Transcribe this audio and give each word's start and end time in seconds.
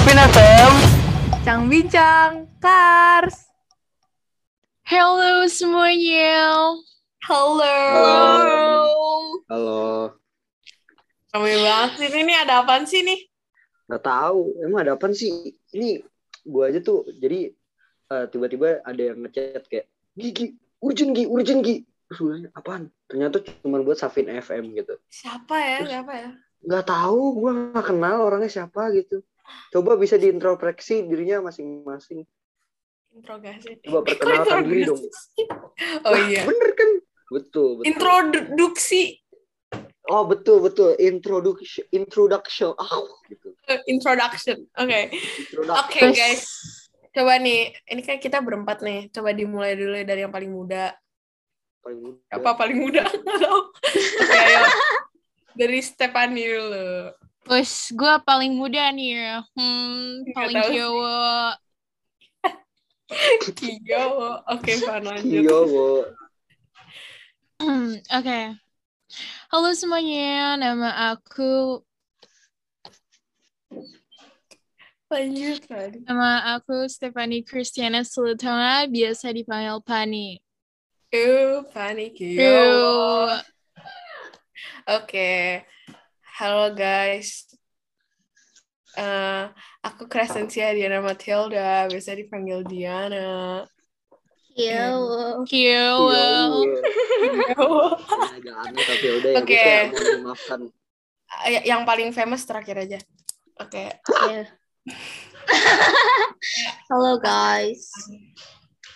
Sapin 0.00 0.16
FM. 0.16 0.72
Bincang 1.28 1.62
Bincang 1.68 2.32
Kars. 2.56 3.52
Halo 4.88 5.44
semuanya. 5.44 6.72
Halo. 7.28 7.76
Halo. 9.44 10.16
Ramai 11.36 11.52
banget 11.52 11.90
sih 12.00 12.08
ini. 12.16 12.32
Ada 12.32 12.64
apaan 12.64 12.88
sih 12.88 13.04
nih? 13.04 13.28
Gak 13.92 14.00
tahu. 14.00 14.64
Emang 14.64 14.88
ada 14.88 14.96
apa 14.96 15.12
sih? 15.12 15.52
Ini 15.76 16.00
gua 16.48 16.72
aja 16.72 16.80
tuh. 16.80 17.04
Jadi 17.20 17.52
eh, 18.08 18.24
tiba-tiba 18.32 18.80
ada 18.80 19.02
yang 19.04 19.20
ngechat 19.20 19.68
kayak 19.68 19.84
Gigi, 20.16 20.56
urgent 20.80 21.12
Gi, 21.12 21.28
urgent 21.28 21.60
Gi. 21.60 21.84
Terus 22.08 22.18
gue 22.24 22.30
nanya, 22.40 22.48
apaan? 22.56 22.88
Ternyata 23.04 23.44
cuma 23.60 23.84
buat 23.84 24.00
Safin 24.00 24.32
FM 24.32 24.80
gitu. 24.80 24.96
Siapa 25.12 25.60
ya? 25.60 25.78
Siapa 25.84 26.12
ya? 26.16 26.30
Gak 26.64 26.88
tahu, 26.88 27.36
gua 27.36 27.52
gak 27.76 27.92
kenal 27.92 28.24
orangnya 28.24 28.48
siapa 28.48 28.88
gitu. 28.96 29.20
Coba 29.70 29.94
bisa 29.94 30.18
diintrospeksi 30.18 31.06
dirinya 31.06 31.46
masing-masing. 31.46 32.26
Interogasi. 33.10 33.82
Coba 33.82 34.06
perkenalkan 34.06 34.66
diri 34.66 34.82
dong. 34.86 35.02
Oh 36.06 36.16
iya. 36.30 36.46
Bener 36.46 36.70
kan? 36.78 36.90
Betul, 37.30 37.82
betul. 37.82 37.84
Introduksi. 37.86 39.18
Oh 40.10 40.26
betul 40.26 40.58
betul 40.58 40.98
introduction 40.98 41.86
introduction 41.94 42.74
ah 42.74 42.98
gitu 43.30 43.54
Introduction. 43.86 44.66
Oke. 44.74 45.14
Introduction. 45.14 45.86
Oke 45.86 46.00
guys. 46.10 46.42
Coba 47.14 47.38
nih. 47.38 47.70
Ini 47.86 48.02
kan 48.02 48.18
kita 48.18 48.42
berempat 48.42 48.82
nih. 48.82 49.06
Coba 49.14 49.30
dimulai 49.30 49.78
dulu 49.78 49.94
dari 50.02 50.26
yang 50.26 50.34
paling 50.34 50.50
muda. 50.50 50.90
Paling 51.86 52.00
muda. 52.02 52.18
Apa 52.34 52.58
paling 52.58 52.78
muda? 52.82 53.06
Oke 54.26 54.38
ayo. 54.38 54.62
Dari 55.54 55.78
Stephanie 55.78 56.58
dulu. 56.58 57.14
Bos, 57.50 57.90
gue 57.90 58.14
paling 58.22 58.54
muda 58.54 58.94
nih. 58.94 59.10
ya. 59.18 59.42
Hmm, 59.58 60.22
Nggak 60.22 60.34
paling 60.38 60.62
cowok. 60.70 61.52
Kiyo. 63.58 64.06
Oke, 64.46 64.72
Van 64.86 65.02
lanjut. 65.02 65.42
Iya, 65.42 65.58
Bo. 65.66 65.86
Hmm, 67.58 67.98
Oke. 68.06 68.54
Halo 69.50 69.68
semuanya, 69.74 70.54
nama 70.62 71.10
aku 71.10 71.82
Lanjut, 75.10 75.66
Van. 75.66 75.90
nama 76.06 76.54
aku 76.54 76.86
Stephanie 76.86 77.42
Christiana 77.42 78.06
Sultana, 78.06 78.86
biasa 78.86 79.34
dipanggil 79.34 79.82
Pani. 79.82 80.38
Ew, 81.10 81.66
Fanny 81.74 82.14
Kiyo. 82.14 82.46
Ew. 82.46 83.42
Oke. 84.86 85.66
Halo 86.40 86.72
guys. 86.72 87.44
Eh, 88.96 89.44
aku 89.84 90.08
Crescencia 90.08 90.72
Diana 90.72 91.04
Matilda, 91.04 91.84
biasa 91.84 92.16
dipanggil 92.16 92.64
Diana. 92.64 93.60
Cute. 94.50 95.46
Iya, 95.52 95.84
agak 98.34 98.56
aneh 98.66 98.82
tapi 98.82 99.04
ya 99.04 99.12
udah 99.20 99.30
ya 99.30 99.38
Oke. 99.40 99.46
gue 99.46 99.60
kayak 99.62 99.84
mau 99.92 100.00
dimaafkan 100.00 100.60
Y- 101.46 101.64
Yang 101.70 101.82
paling 101.86 102.10
famous 102.10 102.42
terakhir 102.48 102.76
aja. 102.82 102.98
Oke. 103.60 104.00
Halo 106.90 107.20
guys, 107.20 107.92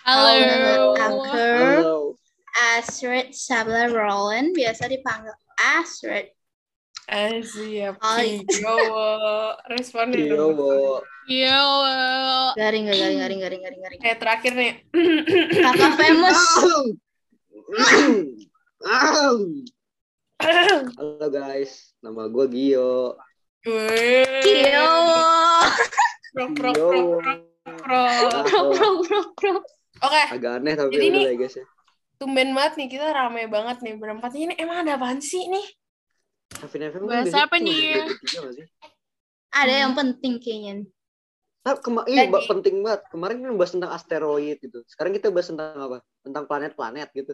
Halo. 0.03 0.97
Aku 0.97 1.17
halo 1.29 1.95
Astrid 2.75 3.31
Sabla 3.37 3.85
Roland, 3.87 4.51
biasa 4.57 4.89
dipanggil 4.89 5.31
Astrid. 5.77 6.33
Eh, 7.05 7.37
siap. 7.45 8.01
Hai. 8.01 8.41
Kiyo. 8.41 8.77
Responnya 9.69 10.17
iya 10.17 10.33
dong. 10.33 10.57
bo 10.57 11.01
Cute. 11.25 12.57
Garing, 12.57 12.85
garing, 12.89 13.17
garing, 13.17 13.39
garing, 13.41 13.61
garing, 13.61 13.81
garing. 13.81 13.99
Oke, 14.01 14.11
terakhir 14.17 14.51
nih. 14.57 14.73
Kakak 15.61 15.93
famous. 16.01 16.41
halo 20.99 21.27
guys 21.31 21.95
nama 22.03 22.29
gue 22.29 22.45
Gio 22.53 23.17
Gio 23.65 24.91
krok, 26.35 26.49
krok, 26.53 26.75
krok. 26.77 27.23
Bro, 27.81 28.03
bro, 28.45 28.89
bro, 29.01 29.19
bro. 29.33 29.53
Oke, 30.05 30.21
agak 30.29 30.61
aneh 30.61 30.77
tapi 30.77 30.93
udah 30.93 31.23
lah 31.25 31.33
ya 31.33 31.39
guys 31.39 31.55
ya 31.57 31.65
tumben 32.19 32.55
banget 32.55 32.73
nih. 32.79 32.87
Kita 32.91 33.11
rame 33.11 33.47
banget 33.51 33.77
nih 33.83 33.95
berempat. 33.99 34.31
Ini 34.35 34.55
emang 34.59 34.87
ada 34.87 34.97
apaan 34.97 35.19
sih 35.19 35.45
nih? 35.51 35.65
Safin 36.55 36.81
FM 36.87 37.03
Bahas 37.05 37.27
biasanya 37.27 37.45
apa 37.47 37.57
nih? 37.59 37.79
Ada 39.55 39.73
yang 39.87 39.93
penting 39.95 40.33
kayaknya. 40.39 40.73
Nah, 41.65 41.73
kema 41.81 42.01
iya, 42.05 42.29
Jadi- 42.29 42.45
penting 42.45 42.75
banget. 42.85 43.01
Kemarin 43.09 43.37
kan 43.41 43.51
bahas 43.57 43.71
tentang 43.73 43.91
asteroid 43.91 44.57
gitu. 44.61 44.79
Sekarang 44.85 45.11
kita 45.17 45.33
bahas 45.33 45.49
tentang 45.49 45.73
apa? 45.81 45.97
Tentang 46.21 46.43
planet-planet 46.45 47.09
gitu. 47.15 47.33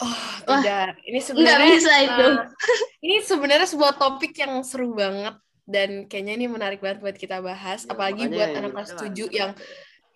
Oh, 0.00 0.08
Wah, 0.48 0.60
tidak. 0.60 1.00
Ini 1.04 1.18
Nggak 1.20 1.24
sebenarnya 1.24 1.72
bisa 1.76 1.92
itu. 2.04 2.26
uh, 2.28 2.36
ini 3.04 3.16
sebenarnya 3.24 3.68
sebuah 3.68 3.92
topik 3.96 4.32
yang 4.36 4.60
seru 4.60 4.92
banget 4.92 5.36
dan 5.66 6.04
kayaknya 6.06 6.34
ini 6.36 6.46
menarik 6.46 6.78
banget 6.78 7.02
buat 7.02 7.16
kita 7.16 7.40
bahas, 7.42 7.82
Ya, 7.84 7.90
apalagi 7.96 8.28
buat 8.30 8.50
anak 8.54 8.70
kelas 8.76 8.90
kita 8.92 9.02
7 9.10 9.28
yang 9.34 9.50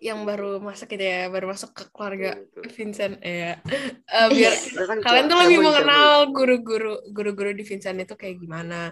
yang 0.01 0.25
baru 0.25 0.59
masuk 0.65 0.97
gitu 0.97 1.05
ya, 1.05 1.29
baru 1.29 1.53
masuk 1.53 1.77
ke 1.77 1.85
keluarga 1.93 2.41
Betul. 2.41 2.73
Vincent 2.73 3.15
ya. 3.21 3.61
Eh, 4.11 4.27
biar 4.35 4.53
Kita 4.59 4.83
kan 4.91 4.99
kalian 5.07 5.25
tuh 5.31 5.39
lebih 5.39 5.59
mengenal 5.63 6.11
guru-guru 6.35 6.99
guru-guru 7.15 7.55
di 7.55 7.63
Vincent 7.63 7.95
itu 8.01 8.19
kayak 8.19 8.43
gimana. 8.43 8.91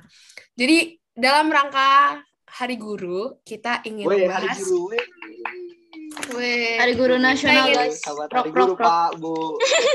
Jadi 0.54 0.94
dalam 1.10 1.50
rangka 1.50 2.22
Hari 2.48 2.78
Guru 2.78 3.42
kita 3.42 3.82
ingin 3.82 4.06
hari 4.06 4.24
membahas 4.30 4.56
guru, 4.62 4.94
woi. 4.94 5.00
Weh. 6.38 6.78
Hari 6.80 6.94
Guru 6.94 7.16
Nasional 7.20 7.66
ingin- 7.68 7.76
guys. 7.76 7.98
Sahabat 8.00 8.28
Rock, 8.30 8.38
hari 8.38 8.50
guru, 8.54 8.72
rock. 8.72 8.78
Pak, 8.80 9.10
Bu. 9.20 9.36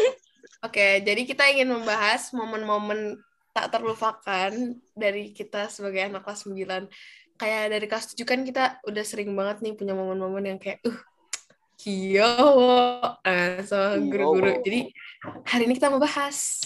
Oke, 0.67 0.87
jadi 1.03 1.21
kita 1.27 1.43
ingin 1.51 1.71
membahas 1.71 2.31
momen-momen 2.31 3.19
tak 3.53 3.69
terlupakan 3.69 4.51
dari 4.97 5.29
kita 5.35 5.69
sebagai 5.69 6.09
anak 6.09 6.25
kelas 6.25 6.49
9. 6.49 6.89
Kayak 7.37 7.63
dari 7.73 7.85
kelas 7.89 8.05
7 8.13 8.23
kan 8.23 8.39
kita 8.45 8.63
udah 8.85 9.03
sering 9.03 9.33
banget 9.33 9.65
nih 9.65 9.73
punya 9.73 9.93
momen-momen 9.97 10.55
yang 10.55 10.59
kayak, 10.61 10.79
uh, 10.85 10.99
kiyo, 11.83 12.31
eh, 13.25 13.59
sama 13.65 13.99
guru-guru. 13.99 14.61
Jadi 14.63 14.93
hari 15.43 15.63
ini 15.67 15.73
kita 15.75 15.91
mau 15.91 15.99
bahas. 15.99 16.61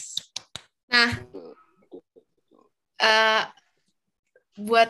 Nah, 0.91 1.11
eh, 3.01 3.43
buat 4.61 4.89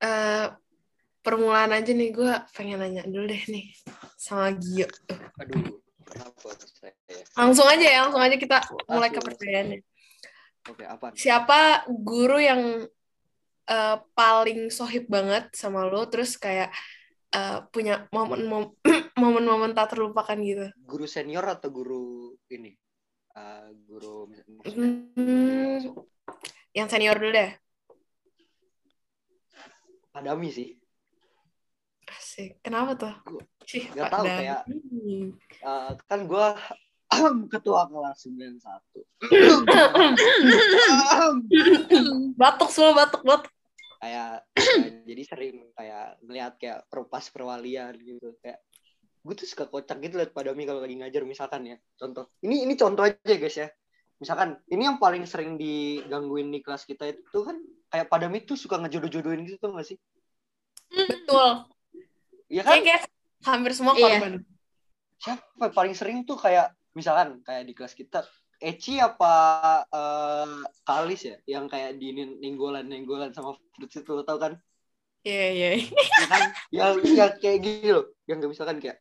eh, 0.00 0.46
permulaan 1.20 1.72
aja 1.74 1.90
nih, 1.90 2.10
gue 2.14 2.32
pengen 2.54 2.78
nanya 2.80 3.02
dulu 3.04 3.26
deh 3.26 3.44
nih 3.50 3.74
sama 4.14 4.54
Gio. 4.54 4.86
Aduh, 5.42 5.82
kenapa 6.06 6.54
saya? 6.54 6.94
Langsung 7.34 7.66
aja 7.66 7.86
ya, 7.86 7.98
langsung 8.06 8.22
aja 8.22 8.36
kita 8.38 8.58
mulai 8.86 9.10
ke 9.10 9.20
pertanyaannya. 9.20 9.80
Oke, 10.66 10.82
apa? 10.82 11.14
siapa 11.14 11.86
guru 11.86 12.42
yang 12.42 12.90
eh, 13.66 13.96
paling 14.12 14.68
sohib 14.68 15.04
banget 15.06 15.48
sama 15.52 15.84
lo 15.84 16.06
terus 16.06 16.34
kayak 16.34 16.70
eh, 17.30 17.58
punya 17.68 18.06
momen 18.10 18.40
mom- 18.46 18.74
momen-momen 19.20 19.72
tak 19.72 19.92
terlupakan 19.92 20.36
gitu 20.38 20.66
Guru 20.82 21.04
senior 21.04 21.44
atau 21.44 21.68
guru 21.68 22.32
ini? 22.48 22.72
Eh, 23.32 23.66
guru 23.84 24.28
maksudnya 24.28 24.60
Hmm, 24.72 25.76
yang 26.72 26.86
senior 26.86 27.16
dulu 27.16 27.32
deh 27.32 27.50
Padami 30.08 30.48
sih. 30.48 30.72
asik 32.08 32.62
kenapa 32.62 32.94
tuh 32.96 33.12
Cih, 33.66 33.82
Nggak 33.90 34.08
tahu, 34.08 34.24
Dami. 34.24 34.36
kayak- 34.38 34.64
Eh, 35.58 35.90
kan 36.06 36.20
gue 36.22 36.46
ketua 37.52 37.82
kelas 37.86 38.16
91. 38.24 39.04
batuk 42.36 42.68
semua 42.70 42.92
batuk 42.96 43.22
batuk 43.22 43.52
kayak 44.56 45.02
jadi 45.08 45.22
sering 45.26 45.56
kayak 45.74 46.06
ngeliat 46.22 46.52
kayak 46.60 46.78
perpas 46.86 47.26
perwalian 47.32 47.96
gitu. 47.98 48.36
Kayak 48.40 48.62
gue 49.26 49.34
tuh 49.34 49.46
suka 49.48 49.66
kocak 49.66 49.98
gitu 50.06 50.22
liat 50.22 50.30
Padami 50.30 50.62
kalau 50.62 50.78
lagi 50.78 50.94
ngajar 50.94 51.26
misalkan 51.26 51.66
ya 51.66 51.76
contoh. 51.98 52.30
Ini 52.46 52.66
ini 52.68 52.74
contoh 52.78 53.02
aja 53.02 53.34
guys 53.36 53.56
ya. 53.56 53.68
Misalkan 54.16 54.56
ini 54.72 54.88
yang 54.88 54.96
paling 54.96 55.26
sering 55.28 55.60
digangguin 55.60 56.48
di 56.48 56.64
kelas 56.64 56.88
kita 56.88 57.10
itu 57.10 57.38
kan 57.44 57.58
kayak 57.92 58.06
Padami 58.08 58.46
tuh 58.46 58.56
suka 58.56 58.80
ngejodoh-jodohin 58.80 59.44
gitu 59.44 59.58
tuh 59.60 59.76
gak 59.76 59.86
sih? 59.86 59.98
Betul. 60.88 61.66
Iya 62.46 62.62
kan? 62.62 62.80
kayak, 62.80 62.84
kayak 62.86 63.02
hampir 63.44 63.72
semua 63.74 63.92
Iya. 63.98 64.22
korban. 64.22 64.32
Siapa 65.16 65.64
paling 65.74 65.94
sering 65.96 66.18
tuh 66.24 66.38
kayak 66.38 66.72
misalkan 66.96 67.42
kayak 67.44 67.68
di 67.68 67.74
kelas 67.76 67.92
kita 67.92 68.24
Eci 68.60 69.00
apa 69.00 69.32
eh, 69.88 70.64
Kalis 70.86 71.22
ya? 71.28 71.36
Yang 71.44 71.64
kayak 71.76 71.92
di 72.00 72.08
ninggolan 72.16 72.88
ninggolan 72.88 73.30
sama 73.36 73.56
fruits 73.76 74.00
itu 74.00 74.10
lo 74.12 74.22
tau 74.24 74.40
kan? 74.40 74.56
Iya 75.26 75.46
iya. 75.52 75.68
Ya 75.92 76.26
kan? 76.30 76.42
Yang 76.70 76.92
yang 77.12 77.32
kayak 77.42 77.58
gini 77.60 77.88
loh 77.90 78.06
yang 78.30 78.38
kayak 78.38 78.52
misalkan 78.52 78.78
kayak 78.78 78.98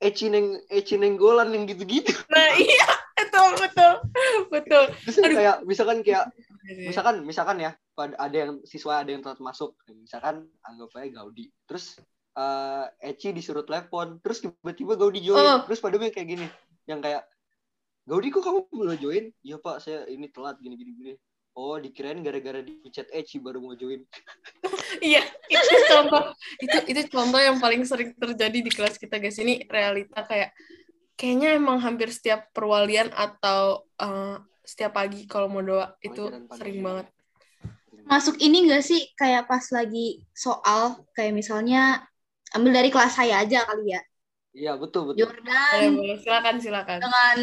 Eci 0.00 0.32
neng 0.32 0.56
Eci 0.72 0.96
nenggolan 0.96 1.52
yang 1.52 1.64
gitu-gitu. 1.68 2.12
Nah 2.32 2.56
iya. 2.56 2.86
Betul 3.20 3.50
betul. 3.60 3.92
Betul. 4.48 4.84
Terus 5.06 5.16
Aduh. 5.20 5.36
kayak 5.36 5.56
misalkan 5.68 5.98
kayak 6.00 6.24
Iya. 6.70 6.92
misalkan 6.92 7.14
misalkan 7.24 7.56
ya 7.58 7.72
pada 7.96 8.14
ada 8.20 8.36
yang 8.36 8.52
siswa 8.68 9.00
ada 9.02 9.10
yang 9.10 9.24
telat 9.24 9.40
masuk. 9.42 9.74
Misalkan 9.90 10.46
anggap 10.62 10.92
aja 10.96 11.08
Gaudi. 11.22 11.50
Terus 11.66 11.98
eh 12.36 12.86
Eci 13.10 13.32
disuruh 13.34 13.64
telepon. 13.66 14.20
Terus 14.22 14.44
tiba-tiba 14.44 14.94
Gaudi 14.94 15.20
join. 15.24 15.40
Oh. 15.40 15.58
terus 15.66 15.80
pada 15.82 15.96
kayak 15.98 16.14
gini. 16.28 16.46
Yang 16.86 17.00
kayak 17.06 17.22
Gaudi 18.10 18.34
kok 18.34 18.42
kamu 18.42 18.66
belum 18.74 18.98
join 18.98 19.24
iya 19.46 19.56
pak 19.62 19.78
saya 19.78 20.02
ini 20.10 20.26
telat 20.34 20.58
gini 20.58 20.74
gini 20.74 20.92
gini 20.98 21.12
oh 21.54 21.78
dikirain 21.78 22.18
gara-gara 22.26 22.58
di 22.58 22.82
chat 22.90 23.06
Eci 23.14 23.38
baru 23.38 23.62
mau 23.62 23.78
join 23.78 24.02
Iya, 24.98 25.22
itu 25.46 25.76
contoh 25.86 26.34
itu 26.58 26.78
itu 26.90 27.00
contoh 27.14 27.38
yang 27.38 27.62
paling 27.62 27.86
sering 27.86 28.10
terjadi 28.18 28.58
di 28.58 28.70
kelas 28.74 28.98
kita 28.98 29.22
guys. 29.22 29.38
Ini 29.38 29.70
realita 29.70 30.26
kayak 30.26 30.50
kayaknya 31.14 31.54
emang 31.54 31.78
hampir 31.78 32.10
setiap 32.10 32.50
perwalian 32.50 33.14
atau 33.14 33.86
eh, 34.02 34.36
setiap 34.66 34.98
pagi 34.98 35.30
kalau 35.30 35.46
mau 35.46 35.62
doa 35.62 35.94
itu 36.02 36.26
sering 36.58 36.82
banget. 36.82 37.06
Masuk 38.02 38.42
ini 38.42 38.66
enggak 38.66 38.82
sih 38.82 39.14
kayak 39.14 39.46
pas 39.46 39.62
lagi 39.70 40.26
soal 40.34 41.06
kayak 41.14 41.38
misalnya 41.38 42.02
ambil 42.50 42.74
dari 42.74 42.90
kelas 42.90 43.14
saya 43.14 43.46
aja 43.46 43.62
kali 43.62 43.94
ya. 43.94 44.02
iya 44.50 44.74
betul 44.74 45.14
betul 45.14 45.30
Jordan 45.30 45.94
boleh. 45.94 46.18
Silakan, 46.18 46.58
silakan. 46.58 46.98
dengan 46.98 47.38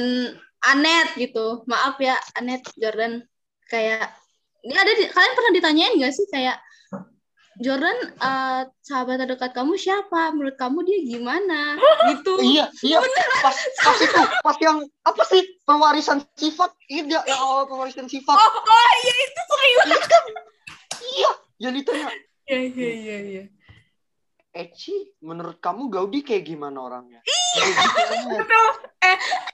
Anet 0.66 1.14
gitu. 1.16 1.62
Maaf 1.70 2.02
ya 2.02 2.18
Anet 2.34 2.66
Jordan 2.76 3.22
kayak 3.70 4.10
ini 4.66 4.74
ada 4.74 4.92
di, 4.96 5.06
kalian 5.08 5.34
pernah 5.38 5.52
ditanyain 5.54 5.94
nggak 6.02 6.14
sih 6.16 6.26
kayak 6.34 6.58
Jordan 7.58 7.98
eh, 8.22 8.62
sahabat 8.86 9.18
terdekat 9.18 9.50
kamu 9.54 9.74
siapa? 9.78 10.30
Menurut 10.30 10.58
kamu 10.58 10.86
dia 10.86 11.00
gimana? 11.02 11.74
Gitu. 12.14 12.32
iya 12.40 12.66
iya 12.86 12.98
pas 13.44 13.52
pas 13.84 13.98
itu 14.00 14.22
pas 14.46 14.58
yang 14.64 14.80
apa 15.04 15.24
sih 15.28 15.42
pewarisan 15.68 16.24
sifat 16.40 16.72
iya 16.88 17.20
yang 17.28 17.40
awal 17.42 17.68
pewarisan 17.68 18.08
sifat 18.08 18.32
Oh, 18.38 18.52
oh 18.64 18.92
iya 19.04 19.14
itu 19.28 19.42
sering 19.44 19.74
banget. 19.76 20.12
iya 21.04 21.32
yang 21.60 21.74
ditanya 21.76 22.08
Iya, 22.48 22.60
iya, 22.72 22.92
iya, 22.96 23.18
iya. 23.28 23.44
Eci 24.58 24.94
menurut 25.22 25.62
kamu 25.62 25.88
Gaudi 25.94 26.26
kayak 26.26 26.44
gimana 26.50 26.82
orangnya 26.82 27.22
Kayak 27.26 27.74
gitu 27.78 28.00
aja. 28.02 28.40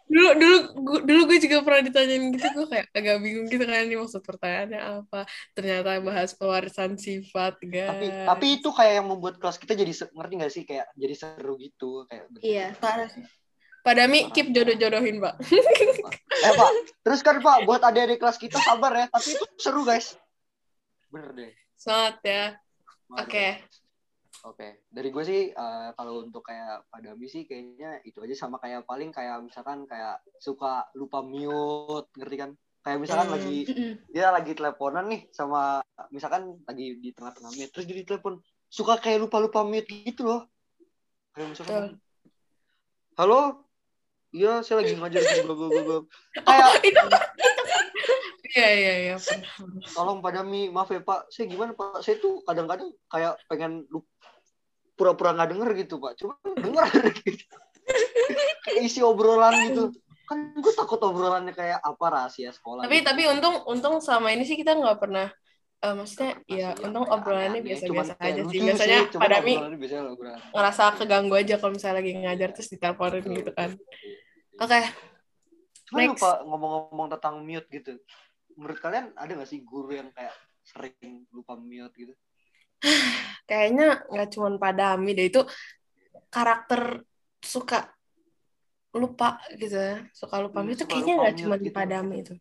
Dulu 0.07 0.29
dulu 0.37 0.57
gua, 0.83 0.99
dulu 1.01 1.21
gue 1.29 1.39
juga 1.41 1.57
pernah 1.65 1.81
ditanyain 1.85 2.23
gitu 2.35 2.47
gue 2.53 2.65
kayak 2.69 2.85
agak 2.93 3.17
bingung 3.23 3.47
gitu 3.49 3.63
kan 3.65 3.85
ini 3.85 3.95
maksud 3.97 4.21
pertanyaannya 4.21 4.81
apa. 5.03 5.19
Ternyata 5.57 5.89
bahas 6.03 6.31
pewarisan 6.37 6.99
sifat, 6.99 7.57
guys. 7.63 7.89
tapi 7.89 8.05
tapi 8.11 8.45
itu 8.61 8.69
kayak 8.69 8.93
yang 9.01 9.07
membuat 9.09 9.39
kelas 9.41 9.57
kita 9.57 9.73
jadi 9.73 9.93
ngerti 10.13 10.33
gak 10.37 10.51
sih 10.53 10.63
kayak 10.67 10.85
jadi 10.93 11.15
seru 11.17 11.55
gitu 11.57 12.05
kayak 12.09 12.29
Iya. 12.41 12.67
parah 12.77 13.09
sih. 13.09 13.23
Pak 13.83 13.93
Dami 13.99 14.19
keep 14.31 14.47
jodoh-jodohin, 14.55 15.19
Pak. 15.19 15.35
eh 16.43 16.51
pak 16.55 16.69
terus 17.05 17.19
kan 17.23 17.39
pak 17.39 17.63
buat 17.63 17.79
adik-adik 17.79 18.19
kelas 18.19 18.35
kita 18.35 18.59
sabar 18.59 18.91
ya 18.95 19.05
tapi 19.07 19.31
itu 19.37 19.45
seru 19.55 19.87
guys 19.87 20.17
bener 21.07 21.31
deh 21.31 21.51
Semangat 21.77 22.17
ya. 22.23 22.45
Waduh. 23.11 23.27
Oke. 24.43 24.51
Oke, 24.53 24.67
dari 24.91 25.07
gue 25.07 25.23
sih 25.23 25.41
eh, 25.49 25.89
kalau 25.95 26.27
untuk 26.27 26.43
kayak 26.43 26.91
Padami 26.91 27.31
sih 27.31 27.47
kayaknya 27.47 28.03
itu 28.03 28.19
aja 28.19 28.35
sama 28.35 28.59
kayak 28.59 28.83
paling 28.83 29.07
kayak 29.09 29.39
misalkan 29.39 29.87
kayak 29.87 30.19
suka 30.35 30.83
lupa 30.99 31.23
mute, 31.23 32.11
ngerti 32.19 32.35
kan? 32.35 32.51
Kayak 32.83 32.99
misalkan 32.99 33.27
Hmm. 33.31 33.35
lagi 33.39 33.57
Mm-mm. 33.71 33.91
dia 34.11 34.27
lagi 34.35 34.51
teleponan 34.51 35.07
nih 35.07 35.31
sama 35.31 35.79
misalkan 36.11 36.59
lagi 36.67 36.99
di 36.99 37.15
tengah-tengah 37.15 37.55
mute 37.55 37.71
terus 37.71 37.87
jadi 37.87 38.03
telepon 38.03 38.43
suka 38.67 38.99
kayak 38.99 39.23
lupa-lupa 39.23 39.63
mute 39.63 39.87
gitu 39.87 40.27
loh. 40.27 40.43
Kayak 41.31 41.47
misalkan 41.55 41.83
halo, 43.15 43.63
iya 44.35 44.59
saya 44.59 44.83
lagi 44.83 44.99
ngajar 44.99 45.23
di 45.23 45.39
bla 45.47 45.55
bla 45.55 45.67
bla. 45.71 45.97
Oh, 46.03 46.03
Kayak 46.43 46.83
itu 46.83 46.99
Iya, 48.53 48.69
iya, 48.69 48.93
iya. 49.01 49.15
pernah. 49.17 49.81
tolong 49.97 50.21
Padami 50.21 50.69
maaf 50.69 50.93
ya 50.93 51.01
Pak, 51.01 51.33
saya 51.33 51.49
gimana 51.49 51.73
Pak? 51.73 52.05
Saya 52.05 52.21
tuh 52.21 52.45
kadang-kadang 52.45 52.93
kayak 53.09 53.41
pengen 53.49 53.89
lup- 53.89 54.05
pura-pura 54.93 55.33
nggak 55.33 55.49
denger 55.57 55.69
gitu 55.85 55.95
Pak, 55.97 56.13
cuma 56.19 56.33
denger 56.43 56.87
gitu. 57.21 57.45
isi 58.85 58.99
obrolan 59.03 59.53
gitu. 59.71 59.83
Kan 60.23 60.55
gue 60.55 60.73
takut 60.73 60.99
obrolannya 61.03 61.51
kayak 61.51 61.79
apa 61.83 62.05
rahasia 62.07 62.53
sekolah. 62.55 62.87
Tapi 62.87 63.03
gitu. 63.03 63.07
tapi 63.11 63.21
untung 63.27 63.55
untung 63.67 63.95
sama 63.99 64.31
ini 64.31 64.47
sih 64.47 64.55
kita 64.55 64.77
nggak 64.77 64.97
pernah 65.01 65.27
eh, 65.83 65.93
maksudnya 65.93 66.31
ya 66.47 66.71
Masih 66.73 66.85
untung 66.87 67.05
apa 67.05 67.13
obrolannya 67.19 67.61
biasa-biasa 67.61 68.13
aja 68.21 68.41
sih. 68.47 68.59
Biasanya 68.63 68.99
obrolannya 69.11 69.77
biasanya 69.77 70.03
obrolan. 70.09 70.39
ngerasa 70.55 70.83
keganggu 71.01 71.35
aja 71.35 71.55
kalau 71.59 71.71
misalnya 71.75 71.97
lagi 71.99 72.11
ngajar 72.15 72.49
terus 72.55 72.69
diteleponin 72.71 73.23
gitu 73.43 73.51
kan. 73.51 73.69
Oke, 74.61 74.79
Cuman 75.93 76.09
next. 76.09 76.21
lupa 76.25 76.31
ngomong-ngomong 76.45 77.07
tentang 77.17 77.35
mute 77.45 77.67
gitu. 77.69 77.91
Menurut 78.57 78.79
kalian 78.81 79.13
ada 79.13 79.31
gak 79.37 79.49
sih 79.49 79.61
guru 79.61 79.93
yang 79.93 80.09
kayak 80.13 80.33
sering 80.65 81.25
lupa 81.29 81.53
mute 81.53 81.93
gitu? 81.93 82.13
Kayaknya 83.49 84.03
nggak 84.07 84.29
cuma 84.33 84.47
Pak 84.59 84.73
Dami 84.75 85.11
deh 85.15 85.27
itu 85.31 85.41
karakter 86.33 87.03
suka 87.43 87.91
lupa 88.93 89.41
gitu 89.57 89.73
ya. 89.73 90.05
Suka 90.13 90.37
lupa 90.39 90.61
Hmm, 90.61 90.69
itu 90.69 90.85
suka 90.85 90.91
kayaknya 90.93 91.13
nggak 91.17 91.35
cuma 91.43 91.55
gitu. 91.57 91.73
Pak 91.73 91.85
Dami 91.89 92.15
itu. 92.21 92.33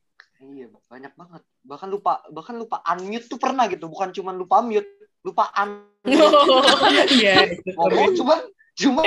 Iya, 0.42 0.66
banyak 0.90 1.12
banget. 1.14 1.42
Bahkan 1.62 1.88
lupa 1.88 2.12
bahkan 2.28 2.56
lupa 2.58 2.82
unmute 2.82 3.26
tuh 3.30 3.38
pernah 3.38 3.70
gitu, 3.70 3.86
bukan 3.86 4.10
cuma 4.10 4.34
lupa 4.34 4.58
mute, 4.60 4.90
lupa 5.22 5.48
un 5.54 5.86
Iya, 7.22 7.46
itu 7.54 7.70
ngomong 7.78 8.10
cuma 8.18 8.34
cuma 8.74 9.02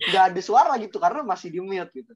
nggak 0.00 0.24
ada 0.34 0.40
suara 0.42 0.74
gitu 0.82 0.98
karena 0.98 1.22
masih 1.22 1.54
di 1.54 1.62
mute 1.62 1.94
gitu. 1.94 2.12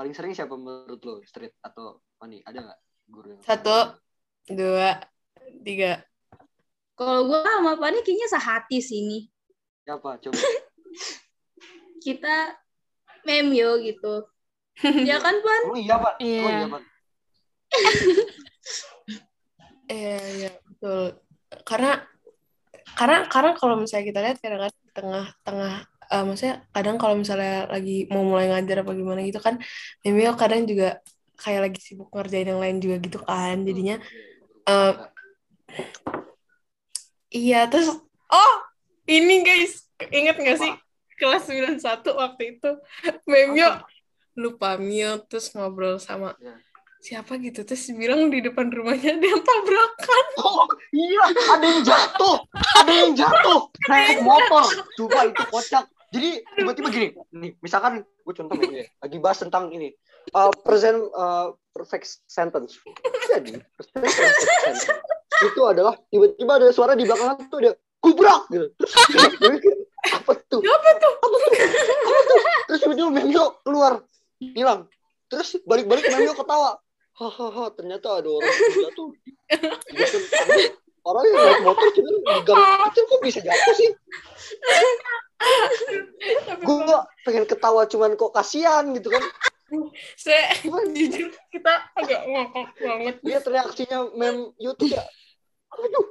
Paling 0.00 0.16
sering 0.16 0.32
siapa 0.32 0.56
menurut 0.56 1.00
lo? 1.04 1.20
Street 1.28 1.52
atau 1.60 2.00
Mani? 2.16 2.40
Ada 2.48 2.58
nggak 2.64 2.78
guru 3.12 3.26
yang 3.36 3.40
Satu, 3.44 4.00
dua, 4.48 5.04
tiga. 5.60 6.07
Kalau 6.98 7.30
gue 7.30 7.38
sama 7.46 7.78
Pani 7.78 8.02
kayaknya 8.02 8.26
sehati 8.26 8.82
sih 8.82 9.06
ini. 9.06 9.18
Siapa? 9.86 10.18
Coba. 10.18 10.34
Kita 12.04 12.58
memyo 13.22 13.78
gitu. 13.86 14.26
Ya 15.06 15.22
kan, 15.22 15.38
Pan? 15.38 15.62
Oh 15.70 15.78
iya, 15.78 15.94
Pak. 15.98 16.14
Oh 16.18 16.22
Iya. 16.26 16.50
iya, 16.50 16.66
Pak. 16.66 16.82
Iya, 19.88 20.20
iya, 20.36 20.50
betul. 20.68 21.16
Karena 21.64 22.04
karena 22.92 23.24
karena 23.24 23.50
kalau 23.56 23.80
misalnya 23.80 24.04
kita 24.12 24.20
lihat 24.20 24.36
kadang-kadang 24.36 24.76
di 24.84 24.90
tengah-tengah 24.92 25.74
eh, 26.12 26.24
maksudnya 26.28 26.54
kadang 26.76 26.96
kalau 27.00 27.14
misalnya 27.16 27.64
lagi 27.72 28.04
mau 28.12 28.20
mulai 28.20 28.52
ngajar 28.52 28.84
apa 28.84 28.92
gimana 28.92 29.24
gitu 29.24 29.40
kan 29.40 29.56
Mimio 30.04 30.36
kadang 30.36 30.68
juga 30.68 31.00
kayak 31.40 31.72
lagi 31.72 31.80
sibuk 31.80 32.12
ngerjain 32.12 32.52
yang 32.52 32.60
lain 32.60 32.76
juga 32.84 32.96
gitu 33.00 33.18
kan 33.24 33.64
jadinya 33.64 33.96
eh, 34.68 34.92
iya 37.30 37.68
terus 37.68 37.92
oh 38.28 38.54
ini 39.08 39.40
guys. 39.42 39.88
Inget 40.12 40.36
gak 40.38 40.58
sih? 40.60 40.72
Kelas 41.18 41.50
91 41.50 41.82
waktu 42.14 42.42
itu 42.54 42.70
Memio 43.26 43.82
lupa 44.38 44.78
mute 44.78 45.26
terus 45.26 45.50
ngobrol 45.50 45.98
sama 45.98 46.38
Iya. 46.38 46.54
siapa 47.02 47.34
gitu. 47.42 47.66
Terus 47.66 47.90
bilang 47.98 48.30
di 48.30 48.38
depan 48.38 48.70
rumahnya 48.70 49.18
dia 49.18 49.34
tabrakan. 49.42 50.24
Oh 50.38 50.66
iya, 50.94 51.22
ada 51.58 51.66
yang 51.66 51.82
jatuh, 51.82 52.36
ada 52.78 52.92
yang 52.94 53.12
jatuh. 53.18 53.60
Naik 53.90 54.22
motor. 54.22 54.62
Coba 54.94 55.26
itu 55.26 55.42
kocak. 55.50 55.84
Jadi 56.14 56.42
tiba-tiba 56.54 56.88
gini, 56.94 57.08
nih 57.34 57.52
misalkan 57.58 58.00
gue 58.02 58.34
contoh 58.34 58.54
nih, 58.54 58.86
lagi 59.02 59.18
bahas 59.18 59.38
tentang 59.42 59.74
ini. 59.74 59.90
Uh, 60.30 60.54
present 60.62 60.98
uh, 61.14 61.50
perfect 61.74 62.22
sentence. 62.30 62.78
Jadi 63.30 63.58
perfect 63.74 64.14
sentence 64.14 64.86
itu 65.46 65.60
adalah 65.62 65.94
tiba-tiba 66.10 66.52
ada 66.58 66.68
suara 66.74 66.92
di 66.98 67.06
belakang 67.06 67.46
tuh 67.46 67.58
ada 67.62 67.72
kubrak 68.02 68.42
gitu. 68.50 68.66
Apa 70.08 70.32
tuh? 70.48 70.60
apa 70.62 70.90
tuh 70.98 71.12
Apa 71.18 71.36
tuh? 71.46 71.58
Apa 71.98 72.18
tuh? 72.26 72.38
Terus 72.68 72.80
tiba-tiba 72.84 73.10
Memio 73.10 73.44
keluar, 73.62 74.02
hilang. 74.40 74.86
Terus 75.28 75.58
balik-balik 75.66 76.06
Memio 76.10 76.34
ketawa. 76.34 76.78
Hahaha, 77.18 77.74
ternyata 77.74 78.22
ada 78.22 78.30
orang 78.30 78.54
jatuh. 78.78 79.10
Orang 81.08 81.24
yang 81.24 81.40
naik 81.40 81.60
motor 81.64 81.88
cuma 81.96 82.10
di 82.12 82.40
gang 82.44 82.62
kecil 82.90 83.04
kok 83.08 83.20
bisa 83.24 83.40
jatuh 83.40 83.74
sih? 83.74 83.90
Gue 86.62 86.96
pengen 87.24 87.44
ketawa 87.48 87.82
cuman 87.88 88.14
kok 88.14 88.32
kasihan 88.34 88.84
gitu 88.92 89.08
kan. 89.10 89.24
saya 90.16 90.48
jujur 90.64 91.28
kita 91.52 91.92
agak 91.92 92.24
ngakak 92.24 92.68
banget 92.80 93.14
Lihat 93.20 93.44
reaksinya 93.44 94.08
mem 94.16 94.48
YouTube 94.56 94.96
ya. 94.96 95.04
Aduh. 95.74 96.06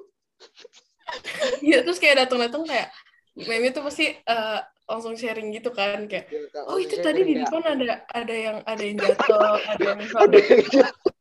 Iya 1.64 1.88
terus 1.88 1.98
kayak 2.04 2.28
datang-datang 2.28 2.68
kayak 2.68 2.92
meme 3.38 3.72
itu 3.72 3.80
pasti 3.80 4.06
eh, 4.12 4.60
langsung 4.88 5.14
sharing 5.20 5.52
gitu 5.52 5.70
kan 5.76 6.08
kayak 6.08 6.32
oh 6.68 6.80
itu 6.80 6.96
tadi 7.04 7.22
di 7.28 7.36
depan 7.38 7.64
ada 7.64 8.08
ada 8.08 8.36
yang 8.36 8.58
ada 8.64 8.84
yang 8.84 8.98
jatuh 8.98 9.60
ada 9.68 9.84
yang 9.84 10.00
Ada 10.24 10.38
yang 10.40 10.66
jatuh. 10.68 11.14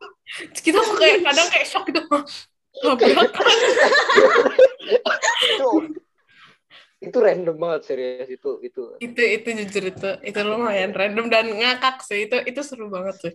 Kita 0.58 0.78
kok 0.82 0.96
kayak 0.98 1.22
kadang 1.22 1.48
kayak 1.54 1.66
shock 1.66 1.84
gitu 1.86 2.02
tabrakan 2.76 3.56
itu, 5.46 5.70
itu 7.00 7.16
random 7.16 7.56
banget 7.56 7.80
serius 7.88 8.28
itu 8.28 8.50
itu. 8.60 8.82
itu 9.00 9.22
itu 9.22 9.48
jujur 9.64 9.84
itu 9.88 10.10
itu 10.20 10.38
lumayan 10.44 10.92
random 10.92 11.26
dan 11.32 11.46
ngakak 11.48 12.04
sih 12.04 12.28
itu 12.28 12.36
itu 12.44 12.60
seru 12.60 12.92
banget 12.92 13.16
sih 13.22 13.32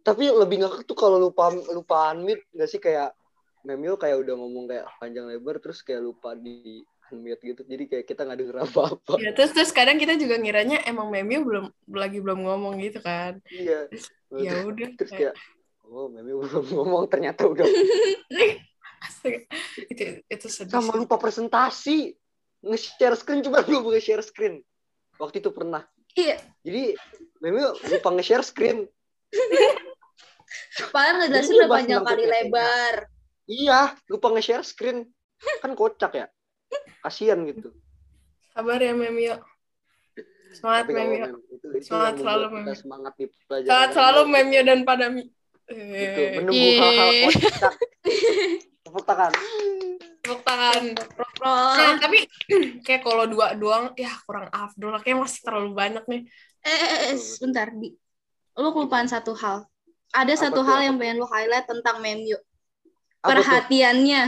Tapi 0.00 0.32
lebih 0.32 0.64
ngakak 0.64 0.88
tuh 0.88 0.96
kalau 0.96 1.20
lupa 1.20 1.52
lupa 1.52 2.10
unmute 2.16 2.42
nggak 2.56 2.68
sih 2.68 2.80
kayak 2.80 3.12
Memio 3.62 3.94
kayak 3.94 4.16
udah 4.18 4.34
ngomong 4.34 4.64
kayak 4.66 4.88
panjang 4.96 5.26
lebar 5.26 5.58
terus 5.58 5.80
kayak 5.80 6.00
lupa 6.00 6.32
di 6.32 6.80
unmute 7.08 7.42
gitu 7.42 7.60
jadi 7.62 7.84
kayak 7.86 8.04
kita 8.06 8.22
nggak 8.22 8.38
denger 8.38 8.56
apa-apa 8.64 9.18
Ya, 9.18 9.30
terus 9.30 9.50
terus 9.50 9.70
kadang 9.70 9.96
kita 9.96 10.14
juga 10.14 10.34
ngiranya 10.34 10.80
emang 10.84 11.08
Memio 11.08 11.42
belum 11.42 11.64
lagi 11.90 12.18
belum 12.18 12.40
ngomong 12.40 12.78
gitu 12.78 13.00
kan. 13.00 13.36
iya 13.46 13.90
Ya 14.30 14.62
udah. 14.62 14.88
terus 14.94 15.10
kayak- 15.10 15.36
oh 15.82 16.06
meme 16.06 16.30
belum 16.32 16.70
ngomong 16.70 17.04
ternyata 17.06 17.44
udah 17.44 17.66
Astaga. 19.00 19.42
itu 19.90 20.22
itu 20.22 20.46
sedih. 20.46 20.70
sama 20.70 20.94
lupa 20.94 21.18
presentasi 21.18 22.14
nge-share 22.62 23.16
screen 23.16 23.42
cuma 23.42 23.60
belum 23.60 23.90
nge-share 23.90 24.22
screen 24.22 24.62
waktu 25.16 25.42
itu 25.42 25.50
pernah 25.50 25.82
Iya. 26.12 26.38
jadi 26.62 26.94
meme 27.38 27.60
lupa 27.74 28.08
nge-share 28.12 28.46
screen 28.46 28.86
Padahal 30.90 31.22
ngejelasin 31.22 31.54
udah 31.56 31.70
panjang 31.70 32.02
kali 32.02 32.24
lebar. 32.24 32.94
Iya 33.50 33.80
lupa 34.06 34.30
nge-share 34.30 34.62
screen 34.62 35.10
kan 35.58 35.74
kocak 35.74 36.12
ya 36.14 36.26
kasian 37.02 37.42
gitu 37.44 37.74
Sabar 38.50 38.78
ya 38.78 38.90
Memio. 38.90 39.38
Semangat 40.50 40.82
Tapi 40.84 40.92
kalau 40.92 41.06
Memio. 41.06 41.26
mem- 41.30 41.46
itu, 41.48 41.66
itu 41.70 41.86
Semangat 41.86 42.14
selalu, 42.18 42.44
Mem. 42.50 42.64
semangat 42.74 43.12
di 43.14 43.26
pelajaran 43.46 43.66
Semangat 43.70 43.90
selalu 43.94 44.20
Memio 44.26 44.62
dan 44.64 44.80
Padami. 44.82 45.24
itu 45.70 46.20
Eh, 46.20 46.30
menunggu 46.34 46.58
Yeay. 46.58 46.78
hal-hal 46.82 47.10
kocak 47.30 47.74
tepuk 48.84 49.04
tangan 49.04 49.32
Tepuk 50.20 50.40
tangan. 50.42 50.82
Nah, 51.40 51.92
tapi 51.96 52.18
kayak 52.84 53.02
kalau 53.02 53.24
dua 53.24 53.54
doang 53.54 53.94
ya 53.94 54.10
kurang 54.26 54.50
afdol. 54.50 54.98
Kayaknya 54.98 55.22
masih 55.22 55.40
terlalu 55.46 55.70
banyak 55.72 56.04
nih. 56.10 56.20
Eh, 56.60 56.68
eh, 56.68 57.00
eh, 57.08 57.16
sebentar, 57.16 57.70
Di. 57.70 57.94
Lu 58.58 58.74
kelupaan 58.74 59.06
satu 59.06 59.32
hal. 59.32 59.64
Ada 60.10 60.34
Apa 60.34 60.42
satu 60.44 60.60
tuh, 60.60 60.64
hal 60.66 60.76
apa 60.76 60.86
yang 60.90 60.96
pengen 60.98 61.16
lu 61.22 61.26
highlight 61.30 61.64
tentang 61.64 62.02
Memyu. 62.02 62.36
Apa 63.20 63.28
tuh? 63.28 63.44
Perhatiannya. 63.44 64.22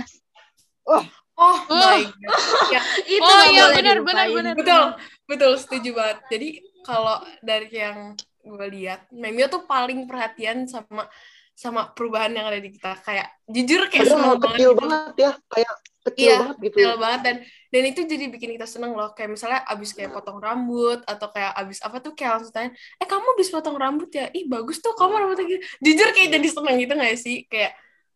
Oh, 1.39 1.57
my 1.69 2.03
god. 2.07 2.41
Ya, 2.71 2.81
Itu 3.17 3.25
Oh 3.25 3.43
iya 3.51 3.65
benar 3.73 3.97
benar 4.05 4.27
benar. 4.31 4.55
betul, 4.55 4.83
betul 5.27 5.53
setuju 5.59 5.91
banget. 5.97 6.19
Jadi 6.29 6.49
kalau 6.85 7.17
dari 7.41 7.69
yang 7.73 7.99
gue 8.43 8.67
lihat, 8.75 9.07
Memio 9.15 9.47
tuh 9.49 9.65
paling 9.65 10.05
perhatian 10.07 10.67
sama 10.69 11.07
sama 11.53 11.89
perubahan 11.95 12.33
yang 12.37 12.47
ada 12.49 12.59
di 12.61 12.71
kita. 12.75 12.99
Kayak 13.01 13.29
jujur 13.49 13.81
kayak 13.89 14.07
seneng 14.07 14.29
hal 14.29 14.37
banget. 14.39 14.57
kecil 14.59 14.71
gitu. 14.73 14.81
banget 14.83 15.15
ya 15.17 15.33
kayak 15.49 15.73
kecil 16.03 16.27
Iya, 16.27 16.39
banget 16.43 16.57
gitu 16.59 16.77
detail 16.83 16.95
banget 16.99 17.21
dan 17.23 17.37
dan 17.73 17.83
itu 17.87 18.01
jadi 18.03 18.25
bikin 18.35 18.51
kita 18.59 18.67
seneng 18.67 18.93
loh 18.99 19.09
kayak 19.15 19.31
misalnya 19.39 19.61
abis 19.71 19.91
kayak 19.95 20.11
potong 20.11 20.43
rambut 20.43 20.99
atau 21.07 21.29
kayak 21.31 21.53
abis 21.63 21.79
apa 21.87 21.97
tuh 22.03 22.13
kayak 22.19 22.31
langsung 22.43 22.51
tanya 22.51 22.71
eh 22.99 23.07
kamu 23.07 23.23
abis 23.39 23.49
potong 23.55 23.77
rambut 23.79 24.11
ya 24.11 24.27
ih 24.35 24.45
bagus 24.51 24.83
tuh 24.83 24.93
kamu 24.99 25.15
rambutnya 25.23 25.47
gitu 25.47 25.63
jujur 25.79 26.09
kayak 26.11 26.29
jadi 26.35 26.49
seneng 26.51 26.77
gitu 26.83 26.93
gak 26.99 27.15
sih 27.23 27.37
kayak 27.47 27.73